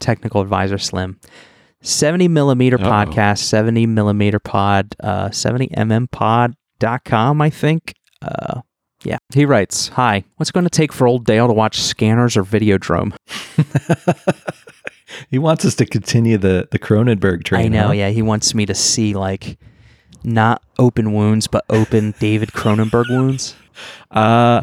[0.00, 1.18] technical advisor Slim.
[1.84, 2.90] 70 millimeter Uh-oh.
[2.90, 7.94] podcast, 70 millimeter pod, uh, 70 mm pod.com, I think.
[8.22, 8.62] Uh,
[9.04, 9.18] yeah.
[9.34, 12.42] He writes, Hi, what's it going to take for old Dale to watch Scanners or
[12.42, 13.14] Videodrome?
[15.30, 17.66] he wants us to continue the the Cronenberg train.
[17.66, 17.92] I know, huh?
[17.92, 18.08] yeah.
[18.08, 19.58] He wants me to see, like,
[20.22, 23.54] not open wounds, but open David Cronenberg wounds.
[24.10, 24.62] Uh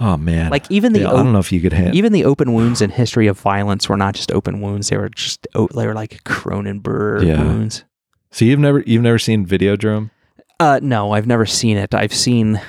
[0.00, 0.50] oh man.
[0.50, 1.96] Like, even the Yeah, I o- don't know if you could handle.
[1.96, 5.08] Even the open wounds in History of Violence were not just open wounds; they were
[5.10, 7.42] just o- they were like Cronenberg Yeah.
[7.42, 7.84] wounds.
[8.30, 10.10] so you've never you've never seen Videodrome?
[10.60, 11.94] Uh, no, I've never seen it.
[11.94, 12.60] I've seen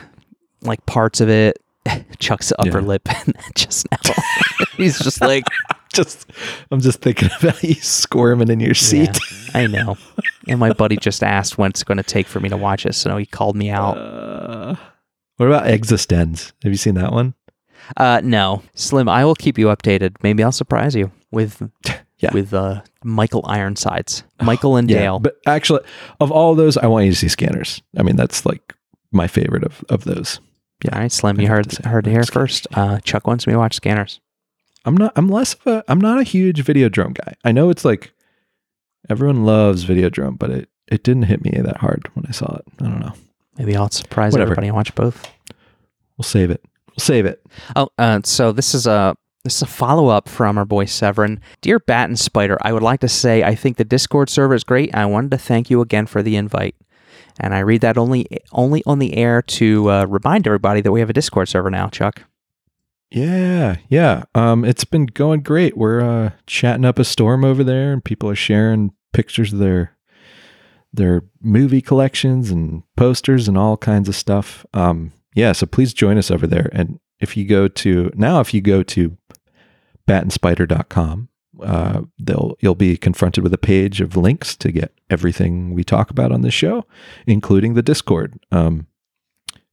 [0.62, 1.58] like parts of it.
[2.20, 2.86] Chuck's upper Yeah.
[2.88, 3.08] lip
[3.56, 4.14] just now.
[4.78, 5.44] He's just like,
[5.94, 6.26] Just
[6.72, 9.10] I'm just thinking about you squirming in your seat.
[9.50, 9.98] yeah, I know.
[10.48, 12.94] And my buddy just asked when it's going to take for me to watch it,
[12.96, 13.98] so he called me out.
[13.98, 14.76] Uh,
[15.38, 16.52] what about Existenz?
[16.64, 17.34] Have you seen that one?
[17.98, 20.16] Uh, no, Slim, I will keep you updated.
[20.24, 21.62] Maybe I'll surprise you with
[22.20, 22.34] Yeah.
[22.34, 25.20] with uh, Michael Ironsides, Michael and Dale.
[25.20, 25.82] But actually,
[26.22, 27.82] of all those, I want you to see Scanners.
[27.98, 28.74] I mean, that's like
[29.12, 30.40] my favorite of of those.
[30.86, 30.96] Yeah.
[30.96, 32.66] All right, Slim, you heard to heard it here first.
[32.74, 34.22] Uh, Chuck wants me to watch Scanners.
[34.86, 35.12] I'm not.
[35.18, 35.84] I'm less of a.
[35.90, 37.34] I'm not a huge Videodrome guy.
[37.44, 38.14] I know it's like
[39.10, 42.66] everyone loves Videodrome, but it it didn't hit me that hard when I saw it.
[42.80, 43.14] I don't know.
[43.58, 44.52] Maybe I'll surprise Whatever.
[44.52, 45.30] everybody and watch both.
[46.18, 46.64] We'll save it.
[46.90, 47.44] We'll save it.
[47.76, 51.42] Oh, uh, so this is a this is a follow up from our boy Severin.
[51.62, 54.64] Dear Bat and Spider, I would like to say I think the Discord server is
[54.64, 54.94] great.
[54.96, 56.76] I wanted to thank you again for the invite.
[57.40, 61.00] And I read that only only on the air to uh, remind everybody that we
[61.00, 62.24] have a Discord server now, Chuck.
[63.12, 64.24] Yeah, yeah.
[64.34, 65.78] Um, it's been going great.
[65.78, 69.96] We're uh, chatting up a storm over there, and people are sharing pictures of their
[70.94, 74.66] their movie collections and posters and all kinds of stuff.
[74.74, 76.70] Um, yeah, so please join us over there.
[76.72, 79.18] And if you go to now, if you go to
[80.08, 81.30] batandspider.com,
[81.62, 86.10] uh, they'll you'll be confronted with a page of links to get everything we talk
[86.10, 86.86] about on this show,
[87.26, 88.40] including the Discord.
[88.52, 88.88] Um,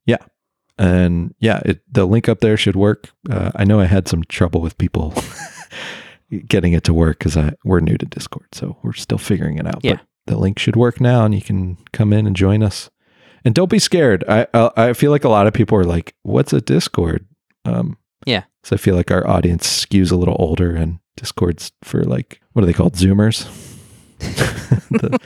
[0.07, 0.19] yeah,
[0.79, 3.11] and yeah, it, the link up there should work.
[3.29, 5.15] Uh, I know I had some trouble with people
[6.47, 9.81] getting it to work because we're new to Discord, so we're still figuring it out.
[9.83, 9.95] Yeah.
[9.95, 12.91] But the link should work now, and you can come in and join us.
[13.45, 14.23] And don't be scared.
[14.29, 17.27] I I, I feel like a lot of people are like, "What's a Discord?"
[17.65, 17.97] Um,
[18.27, 18.45] Yeah.
[18.63, 22.63] So I feel like our audience skews a little older, and Discord's for like what
[22.63, 22.95] are they called?
[22.95, 23.47] Zoomers.
[24.21, 25.19] the,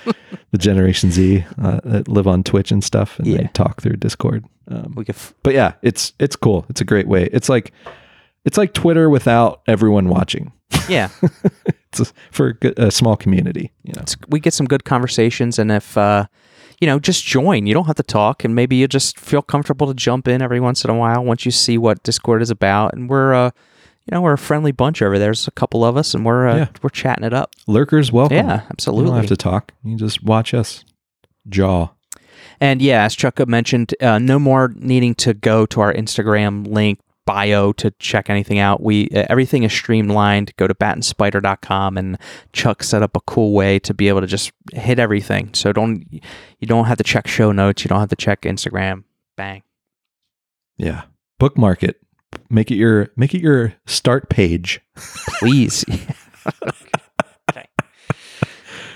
[0.52, 4.44] the Generation Z uh, that live on Twitch and stuff, and they talk through Discord.
[4.68, 5.16] Um, We could.
[5.16, 6.64] F- but yeah, it's it's cool.
[6.68, 7.28] It's a great way.
[7.32, 7.72] It's like
[8.44, 10.52] it's like Twitter without everyone watching.
[10.88, 11.08] yeah,
[12.00, 13.72] It's a, for a, good- a small community.
[13.82, 14.02] You know.
[14.02, 16.26] it's, we get some good conversations, and if uh,
[16.80, 17.66] you know, just join.
[17.66, 20.60] You don't have to talk, and maybe you just feel comfortable to jump in every
[20.60, 22.94] once in a while once you see what Discord is about.
[22.94, 23.50] And we're, uh,
[24.06, 25.26] you know, we're a friendly bunch over there.
[25.28, 26.68] There's a couple of us, and we're uh, Yeah.
[26.82, 27.52] we're chatting it up.
[27.66, 28.36] Lurkers welcome.
[28.36, 29.04] Yeah, absolutely.
[29.04, 29.72] You don't have to talk.
[29.84, 30.84] You just watch us
[31.48, 31.90] jaw.
[32.60, 36.98] And yeah, as Chuck mentioned, uh, no more needing to go to our Instagram link
[37.26, 38.82] bio to check anything out.
[38.82, 40.54] We uh, everything is streamlined.
[40.56, 42.18] Go to batandspider.com and
[42.52, 45.52] Chuck set up a cool way to be able to just hit everything.
[45.54, 47.84] So don't you don't have to check show notes.
[47.84, 49.04] You don't have to check Instagram.
[49.36, 49.62] Bang.
[50.76, 51.02] Yeah.
[51.38, 52.00] Bookmark it.
[52.50, 54.80] Make it your make it your start page.
[55.38, 55.84] Please.
[57.50, 57.66] okay.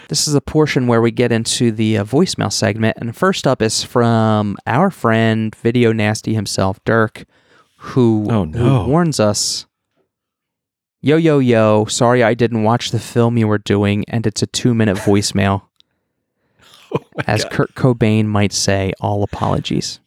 [0.09, 2.97] This is a portion where we get into the uh, voicemail segment.
[3.01, 7.25] And first up is from our friend, Video Nasty himself, Dirk,
[7.79, 8.87] who, Oh, who no.
[8.87, 9.67] warns us
[11.01, 11.85] Yo, yo, yo.
[11.85, 15.63] Sorry I didn't watch the film you were doing, and it's a two minute voicemail.
[17.27, 20.01] As Kurt Cobain might say, all apologies.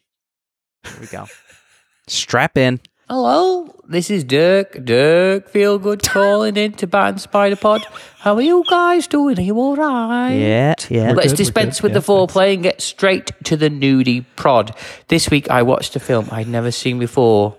[0.83, 1.27] Here we go.
[2.07, 2.81] Strap in.
[3.07, 4.83] Hello, this is Dirk.
[4.83, 7.85] Dirk, feel good calling in to Bat and Spider Pod.
[8.19, 9.37] How are you guys doing?
[9.39, 10.33] Are you all right?
[10.33, 11.13] Yeah, yeah.
[11.13, 14.75] Let's good, dispense with Yeah, the foreplay and get straight to the nudie prod.
[15.07, 17.55] This week I watched a film I'd never seen before.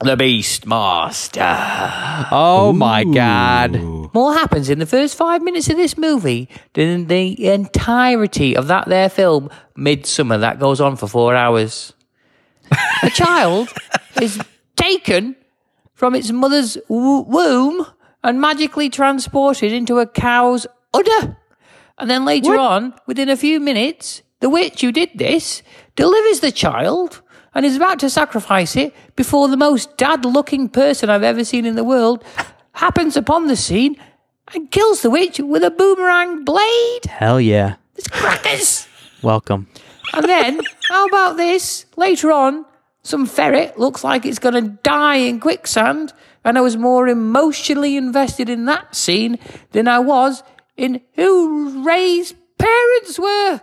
[0.00, 1.40] The Beast Master.
[2.30, 3.80] Oh my God.
[4.12, 8.66] More happens in the first five minutes of this movie than in the entirety of
[8.68, 11.92] that there film, Midsommar, that goes on for four hours.
[13.02, 13.72] A child
[14.20, 14.40] is
[14.76, 15.36] taken
[15.94, 17.86] from its mother's w- womb
[18.22, 21.36] and magically transported into a cow's udder.
[21.98, 25.62] And then later on, within a few minutes, the witch who did this
[25.94, 27.22] delivers the child
[27.54, 31.64] and is about to sacrifice it before the most dad looking person I've ever seen
[31.64, 32.24] in the world
[32.72, 33.96] happens upon the scene
[34.52, 37.04] and kills the witch with a boomerang blade.
[37.06, 37.76] Hell yeah.
[37.96, 38.88] It's crackers.
[39.22, 39.68] Welcome.
[40.12, 41.86] And then, how about this?
[41.96, 42.64] Later on,
[43.02, 46.12] some ferret looks like it's going to die in quicksand,
[46.44, 49.38] and I was more emotionally invested in that scene
[49.72, 50.42] than I was
[50.76, 53.60] in who Ray's parents were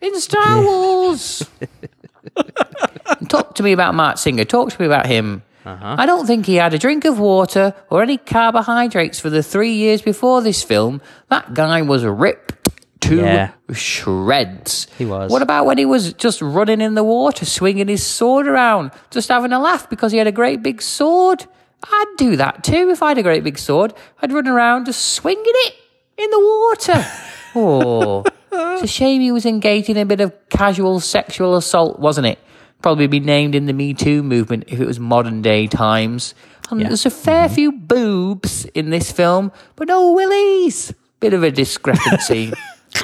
[0.00, 1.48] in Star Wars.
[3.28, 4.44] Talk to me about Marc Singer.
[4.44, 5.42] Talk to me about him.
[5.64, 5.96] Uh-huh.
[5.98, 9.72] I don't think he had a drink of water or any carbohydrates for the three
[9.72, 11.00] years before this film.
[11.28, 12.52] That guy was ripped
[13.00, 13.50] to Yeah.
[13.72, 14.86] shreds.
[14.96, 15.30] He was.
[15.30, 19.28] What about when he was just running in the water, swinging his sword around, just
[19.28, 21.46] having a laugh because he had a great big sword?
[21.82, 23.92] I'd do that too if I had a great big sword.
[24.22, 25.74] I'd run around just swinging it
[26.18, 27.06] in the water.
[27.58, 28.22] Oh,
[28.52, 32.38] it's a shame he was engaged in a bit of casual sexual assault, wasn't it?
[32.82, 36.34] Probably be named in the Me Too movement if it was modern day times.
[36.70, 37.54] And there's a fair mm-hmm.
[37.54, 40.92] few boobs in this film, but no willies.
[41.20, 42.52] Bit of a discrepancy.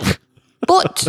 [0.66, 1.08] but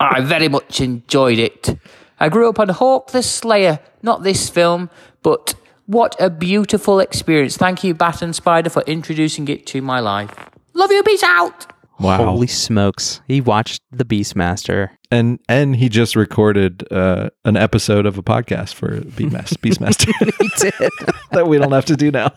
[0.00, 1.78] I very much enjoyed it.
[2.18, 4.90] I grew up on Hawk the Slayer, not this film,
[5.22, 5.54] but
[5.86, 7.56] what a beautiful experience.
[7.56, 10.34] Thank you, Bat and Spider, for introducing it to my life.
[10.74, 11.71] Love you, peace out.
[12.02, 12.24] Wow.
[12.24, 13.20] Holy smokes.
[13.28, 14.90] He watched The Beastmaster.
[15.10, 20.48] and and he just recorded uh, an episode of a podcast for Beastmaster, Beastmaster He
[20.70, 20.90] did.
[21.32, 22.32] that we don't have to do now.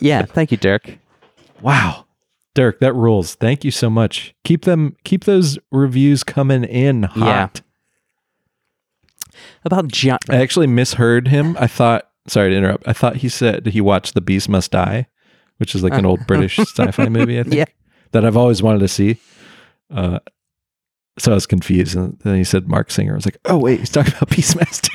[0.00, 0.22] yeah.
[0.24, 0.98] Thank you, Dirk.
[1.60, 2.06] Wow.
[2.54, 3.34] Dirk, that rules.
[3.34, 4.34] Thank you so much.
[4.44, 7.62] Keep them keep those reviews coming in hot.
[9.64, 10.18] About John.
[10.28, 11.56] I actually misheard him.
[11.58, 12.86] I thought sorry to interrupt.
[12.86, 15.06] I thought he said he watched The Beast Must Die,
[15.58, 17.54] which is like an old British sci-fi movie, I think.
[17.54, 17.64] Yeah.
[18.12, 19.18] That I've always wanted to see.
[19.90, 20.20] Uh
[21.18, 21.94] so I was confused.
[21.96, 23.12] And then he said Marc Singer.
[23.12, 24.90] I was like, oh wait, he's talking about Beastmaster.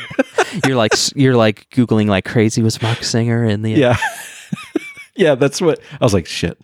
[0.68, 3.98] You're like you're like googling like crazy was Marc Singer in the yeah.
[5.16, 6.58] yeah, that's what I was like, shit.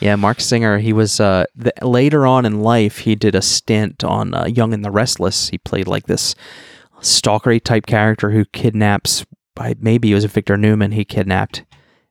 [0.00, 0.78] Yeah, Marc Singer.
[0.78, 2.98] He was uh, the, later on in life.
[2.98, 5.48] He did a stint on uh, Young and the Restless.
[5.48, 6.34] He played like this
[7.00, 9.24] stalkery type character who kidnaps.
[9.56, 10.92] By maybe it was Victor Newman.
[10.92, 11.64] He kidnapped,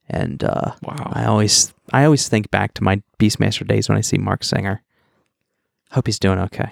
[0.10, 1.12] and uh, Wow.
[1.14, 4.82] I always I always think back to my Beastmaster days when I see Marc Singer.
[5.91, 6.70] Hope he's doing okay.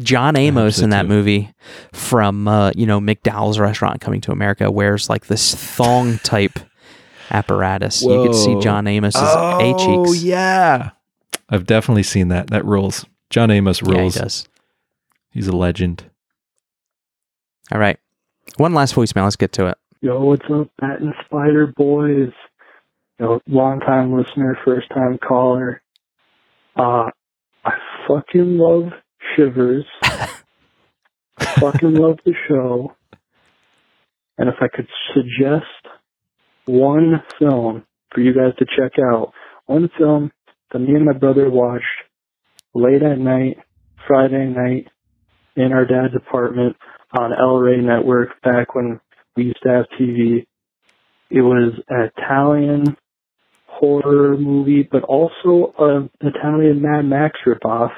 [0.00, 1.08] John Amos so in that too.
[1.08, 1.52] movie
[1.92, 6.58] from uh, you know McDowell's restaurant coming to America wears like this thong type
[7.30, 8.02] apparatus.
[8.02, 10.10] You could see John Amos's A cheeks.
[10.10, 10.90] Oh yeah.
[11.48, 12.48] I've definitely seen that.
[12.48, 13.04] That rules.
[13.30, 14.16] John Amos rules.
[14.16, 14.48] Yeah, he does.
[15.30, 16.04] He's a legend.
[17.72, 17.98] All right.
[18.56, 19.24] One last voicemail.
[19.24, 19.78] Let's get to it.
[20.04, 22.28] Yo, what's up, Bat and Spider boys?
[23.18, 25.80] Yo, long time listener, first time caller.
[26.76, 27.08] Uh,
[27.64, 27.72] I
[28.06, 28.92] fucking love
[29.34, 29.86] Shivers.
[31.40, 32.94] fucking love the show.
[34.36, 35.64] And if I could suggest
[36.66, 39.32] one film for you guys to check out,
[39.64, 40.32] one film
[40.70, 41.86] that me and my brother watched
[42.74, 43.56] late at night,
[44.06, 44.86] Friday night,
[45.56, 46.76] in our dad's apartment
[47.18, 49.00] on El Rey Network back when
[49.36, 50.46] we used to have TV.
[51.30, 52.96] It was an Italian
[53.66, 57.90] horror movie, but also an Italian Mad Max ripoff.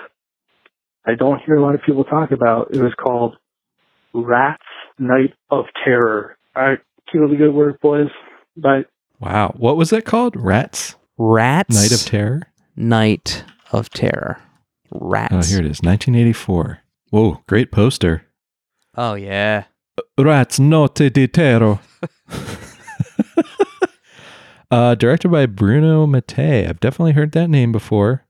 [1.07, 2.75] I don't hear a lot of people talk about.
[2.75, 3.37] It was called
[4.13, 4.63] Rats
[4.99, 6.37] Night of Terror.
[6.57, 6.79] All right,
[7.13, 8.09] keep up the good work, boys.
[8.57, 8.87] Bye.
[9.21, 9.55] Wow.
[9.57, 10.37] What was that called?
[10.37, 10.97] Rats?
[11.19, 11.75] Rats.
[11.75, 12.43] Night of Terror?
[12.75, 14.41] Night of Terror.
[14.91, 15.33] Rats.
[15.33, 15.81] Oh, here it is.
[15.83, 16.81] 1984.
[17.11, 18.27] Whoa, great poster.
[18.97, 19.65] Oh yeah.
[20.19, 21.79] Rats Notte di Terror.
[24.71, 26.67] uh, directed by Bruno Mattei.
[26.67, 28.25] I've definitely heard that name before.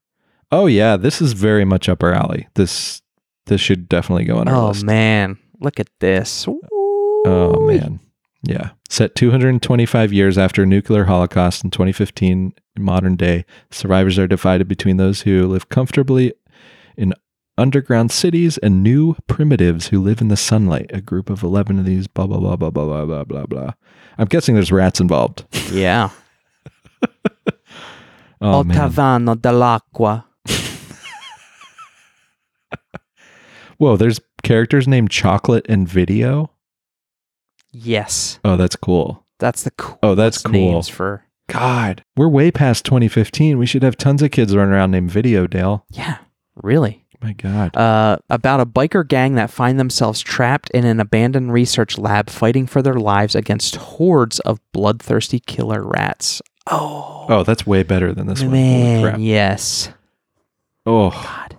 [0.50, 2.48] Oh yeah, this is very much up our alley.
[2.54, 3.02] This
[3.46, 4.82] this should definitely go on our Oh list.
[4.82, 6.46] Oh man, look at this.
[6.48, 8.00] Oh man.
[8.42, 8.70] Yeah.
[8.88, 14.96] Set 225 years after a nuclear holocaust in 2015 modern day, survivors are divided between
[14.96, 16.32] those who live comfortably
[16.96, 17.12] in
[17.58, 20.90] underground cities and new primitives who live in the sunlight.
[20.92, 23.72] A group of 11 of these blah blah blah blah blah blah blah blah blah.
[24.18, 25.44] I'm guessing there's rats involved.
[25.72, 26.10] Yeah.
[28.38, 28.62] Oh.
[28.64, 30.24] Ottaviano dell'acqua.
[33.78, 36.50] Whoa, there's characters named Chocolate and Video.
[37.72, 38.38] Yes.
[38.44, 39.24] Oh, that's cool.
[39.38, 40.52] That's the cool Oh, that's cool.
[40.52, 43.56] names for God, we're way past 2015.
[43.56, 45.86] We should have tons of kids running around named Video Dale.
[45.90, 46.18] Yeah.
[46.56, 47.05] Really?
[47.22, 47.76] My God.
[47.76, 52.66] Uh, about a biker gang that find themselves trapped in an abandoned research lab fighting
[52.66, 56.42] for their lives against hordes of bloodthirsty killer rats.
[56.68, 58.52] Oh, Oh, that's way better than this one.
[58.52, 59.16] Man, crap.
[59.18, 59.90] yes.
[60.84, 61.58] Oh, God.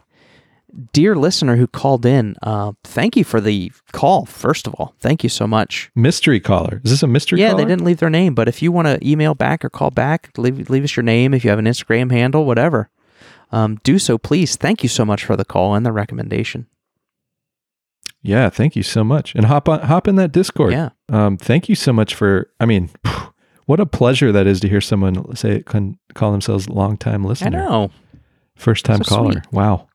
[0.93, 4.93] Dear listener who called in, uh, thank you for the call, first of all.
[4.99, 5.89] Thank you so much.
[5.95, 6.81] mystery caller.
[6.83, 7.63] Is this a mystery yeah, caller?
[7.63, 10.29] they didn't leave their name, but if you want to email back or call back,
[10.37, 11.33] leave, leave us your name.
[11.33, 12.89] If you have an Instagram handle, whatever,
[13.51, 14.55] um, do so, please.
[14.55, 16.67] Thank you so much for the call and the recommendation.
[18.21, 19.35] Yeah, thank you so much.
[19.35, 20.73] And hop on, hop in that Discord.
[20.73, 20.89] Yeah.
[21.09, 22.49] Um, thank you so much for.
[22.59, 22.89] I mean,
[23.65, 27.49] what a pleasure that is to hear someone say can call themselves longtime I listener,
[27.63, 27.91] know.
[28.55, 29.31] first time So caller.
[29.33, 29.51] sweet.
[29.51, 29.87] Wow,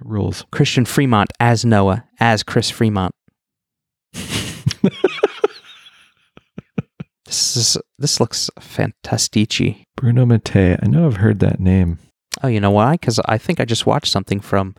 [0.00, 0.44] it rules.
[0.52, 3.12] Christian Fremont as Noah, as Chris Fremont.
[7.24, 9.84] this is this looks fantastici.
[9.96, 10.76] Bruno Mattei.
[10.82, 11.98] I know I've heard that name.
[12.42, 12.92] Oh, you know why?
[12.92, 14.74] Because I think I just watched something from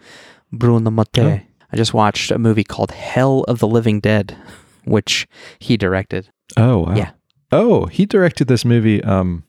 [0.52, 1.46] Bruno Mattei.
[1.72, 4.36] I just watched a movie called Hell of the Living Dead,
[4.84, 5.28] which
[5.60, 6.30] he directed.
[6.58, 6.96] Oh, wow.
[6.96, 7.12] Yeah.
[7.52, 9.44] Oh, he directed this movie, um,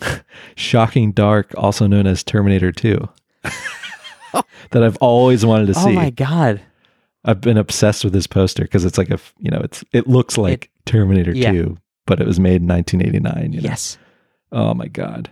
[0.56, 3.08] Shocking Dark, also known as Terminator 2,
[4.70, 5.90] that I've always wanted to see.
[5.90, 6.60] Oh my god!
[7.24, 10.38] I've been obsessed with this poster because it's like a, you know, it's it looks
[10.38, 11.50] like Terminator yeah.
[11.50, 13.52] 2, but it was made in 1989.
[13.52, 13.68] You know?
[13.68, 13.98] Yes.
[14.52, 15.30] Oh my god.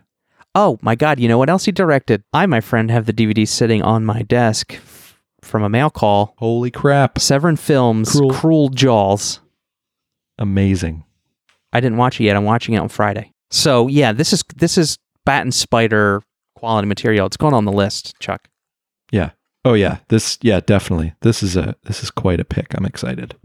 [0.58, 1.20] Oh my god!
[1.20, 2.22] You know what else he directed?
[2.32, 6.34] I, my friend, have the DVD sitting on my desk f- from a mail call.
[6.38, 7.18] Holy crap.
[7.18, 9.40] Severin Films, Cruel- Cruel Jaws.
[10.38, 11.04] Amazing.
[11.74, 12.36] I didn't watch it yet.
[12.36, 13.32] I'm watching it on Friday.
[13.50, 14.96] So yeah, this is this is
[15.26, 16.22] Bat and Spider
[16.54, 17.26] quality material.
[17.26, 18.48] It's going on the list, Chuck.
[19.12, 19.32] Yeah.
[19.62, 19.98] Oh yeah.
[20.08, 21.12] This yeah, definitely.
[21.20, 22.68] This is a this is quite a pick.
[22.74, 23.36] I'm excited.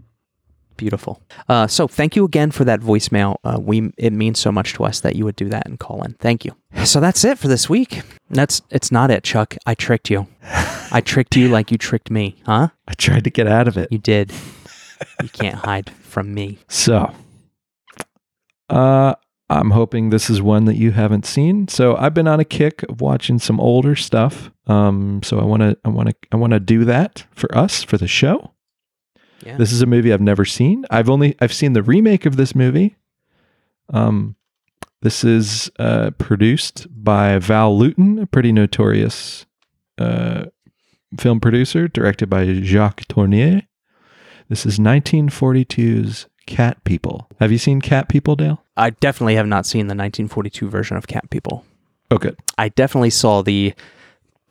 [0.76, 1.22] Beautiful.
[1.48, 3.36] Uh, so thank you again for that voicemail.
[3.44, 6.02] Uh, we it means so much to us that you would do that and call
[6.02, 6.14] in.
[6.14, 6.56] Thank you.
[6.84, 8.02] So that's it for this week.
[8.30, 9.56] That's it's not it, Chuck.
[9.66, 10.26] I tricked you.
[10.92, 12.68] I tricked you like you tricked me, huh?
[12.88, 13.90] I tried to get out of it.
[13.90, 14.32] You did.
[15.22, 16.58] you can't hide from me.
[16.68, 17.12] So,
[18.68, 19.14] uh,
[19.50, 21.68] I'm hoping this is one that you haven't seen.
[21.68, 24.50] So I've been on a kick of watching some older stuff.
[24.66, 27.82] Um, so I want to, I want to, I want to do that for us
[27.82, 28.51] for the show.
[29.44, 29.56] Yeah.
[29.56, 30.84] This is a movie I've never seen.
[30.90, 32.96] I've only, I've seen the remake of this movie.
[33.90, 34.36] Um,
[35.02, 39.46] this is uh, produced by Val Lewton, a pretty notorious
[39.98, 40.44] uh,
[41.18, 43.62] film producer, directed by Jacques Tourneur.
[44.48, 47.28] This is 1942's Cat People.
[47.40, 48.62] Have you seen Cat People, Dale?
[48.76, 51.64] I definitely have not seen the 1942 version of Cat People.
[52.10, 52.38] Oh, good.
[52.58, 53.74] I definitely saw the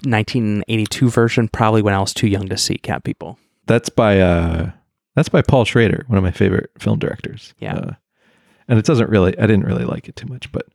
[0.04, 3.38] 1982 version probably when I was too young to see Cat People.
[3.68, 4.72] That's by uh,
[5.16, 7.54] that's by Paul Schrader, one of my favorite film directors.
[7.60, 7.76] Yeah.
[7.76, 7.92] Uh,
[8.68, 10.68] and it doesn't really, I didn't really like it too much, but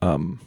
[0.00, 0.40] um,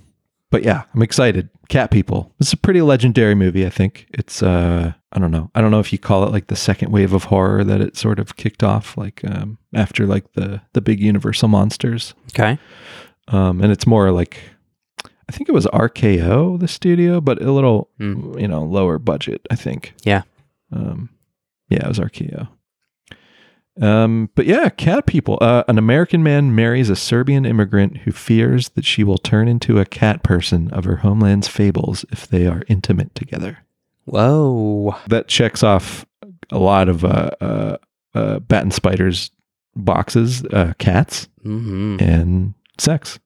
[0.52, 1.50] but yeah, I'm excited.
[1.70, 2.32] Cat People.
[2.40, 3.66] It's a pretty legendary movie.
[3.66, 4.42] I think it's.
[4.44, 5.50] uh I don't know.
[5.56, 7.96] I don't know if you call it like the second wave of horror that it
[7.96, 12.14] sort of kicked off, like um, after like the the big Universal monsters.
[12.34, 12.58] Okay.
[13.30, 14.38] Um, and it's more like
[15.28, 18.38] I think it was RKO the studio, but a little Hmm.
[18.38, 19.46] you know lower budget.
[19.50, 19.94] I think.
[20.04, 20.24] Yeah.
[20.72, 21.10] Um,
[21.70, 22.48] yeah, it was RKO.
[23.82, 25.38] Um, but yeah, cat people.
[25.42, 29.80] Uh, an American man marries a Serbian immigrant who fears that she will turn into
[29.80, 33.60] a cat person of her homeland's fables if they are intimate together.
[34.06, 34.96] Whoa.
[35.08, 36.06] That checks off
[36.52, 37.78] a lot of uh, uh,
[38.14, 39.32] uh, bat and spiders
[39.76, 43.20] boxes, uh, cats hmm and sex.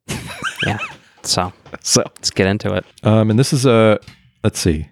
[0.65, 0.79] yeah.
[1.23, 2.85] So So, let's get into it.
[3.03, 3.99] um, and this is a
[4.43, 4.89] let's see.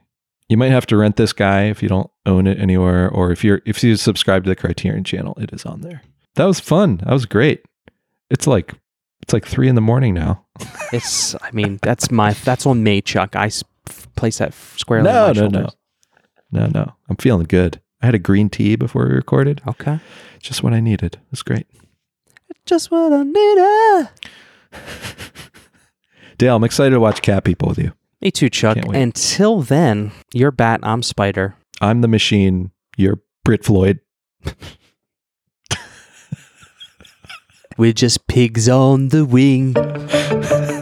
[0.50, 3.43] You might have to rent this guy if you don't own it anywhere, or if
[3.43, 6.02] you're if you subscribe to the Criterion channel, it is on there.
[6.36, 6.98] That was fun.
[6.98, 7.66] That was great.
[8.30, 8.74] It's like
[9.22, 10.45] it's like three in the morning now.
[10.93, 11.36] It's.
[11.41, 12.32] I mean, that's my.
[12.32, 13.36] That's on me, Chuck.
[13.36, 13.52] I
[14.16, 15.12] place that squarely.
[15.12, 15.70] No, on my no, no.
[16.50, 16.93] No, no.
[17.10, 17.82] I'm feeling good.
[18.02, 19.62] I had a green tea before we recorded.
[19.68, 20.00] Okay.
[20.39, 21.16] Just what I needed.
[21.16, 21.68] It was great.
[22.66, 24.10] Just what I needed.
[26.38, 27.91] Dale, I'm excited to watch Cat People with you.
[28.22, 28.78] Me too, Chuck.
[28.78, 30.80] Until then, you're Bat.
[30.84, 31.55] I'm Spider.
[31.82, 32.72] I'm the machine.
[32.97, 33.99] You're Brit Floyd.
[37.78, 39.76] We're just pigs on the wing.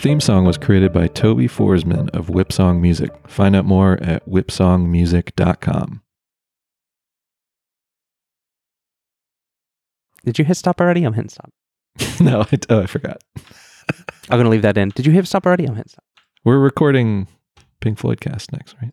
[0.00, 3.12] theme song was created by Toby Forsman of Whipsong Music.
[3.28, 6.02] Find out more at whipsongmusic.com.
[10.24, 11.04] Did you hit stop already?
[11.04, 11.50] I'm hitting stop.
[12.20, 13.22] no, I, oh, I forgot.
[14.30, 14.88] I'm gonna leave that in.
[14.90, 15.66] Did you hit stop already?
[15.66, 16.04] I'm hitting stop.
[16.44, 17.28] We're recording
[17.80, 18.92] Pink Floyd cast next, right?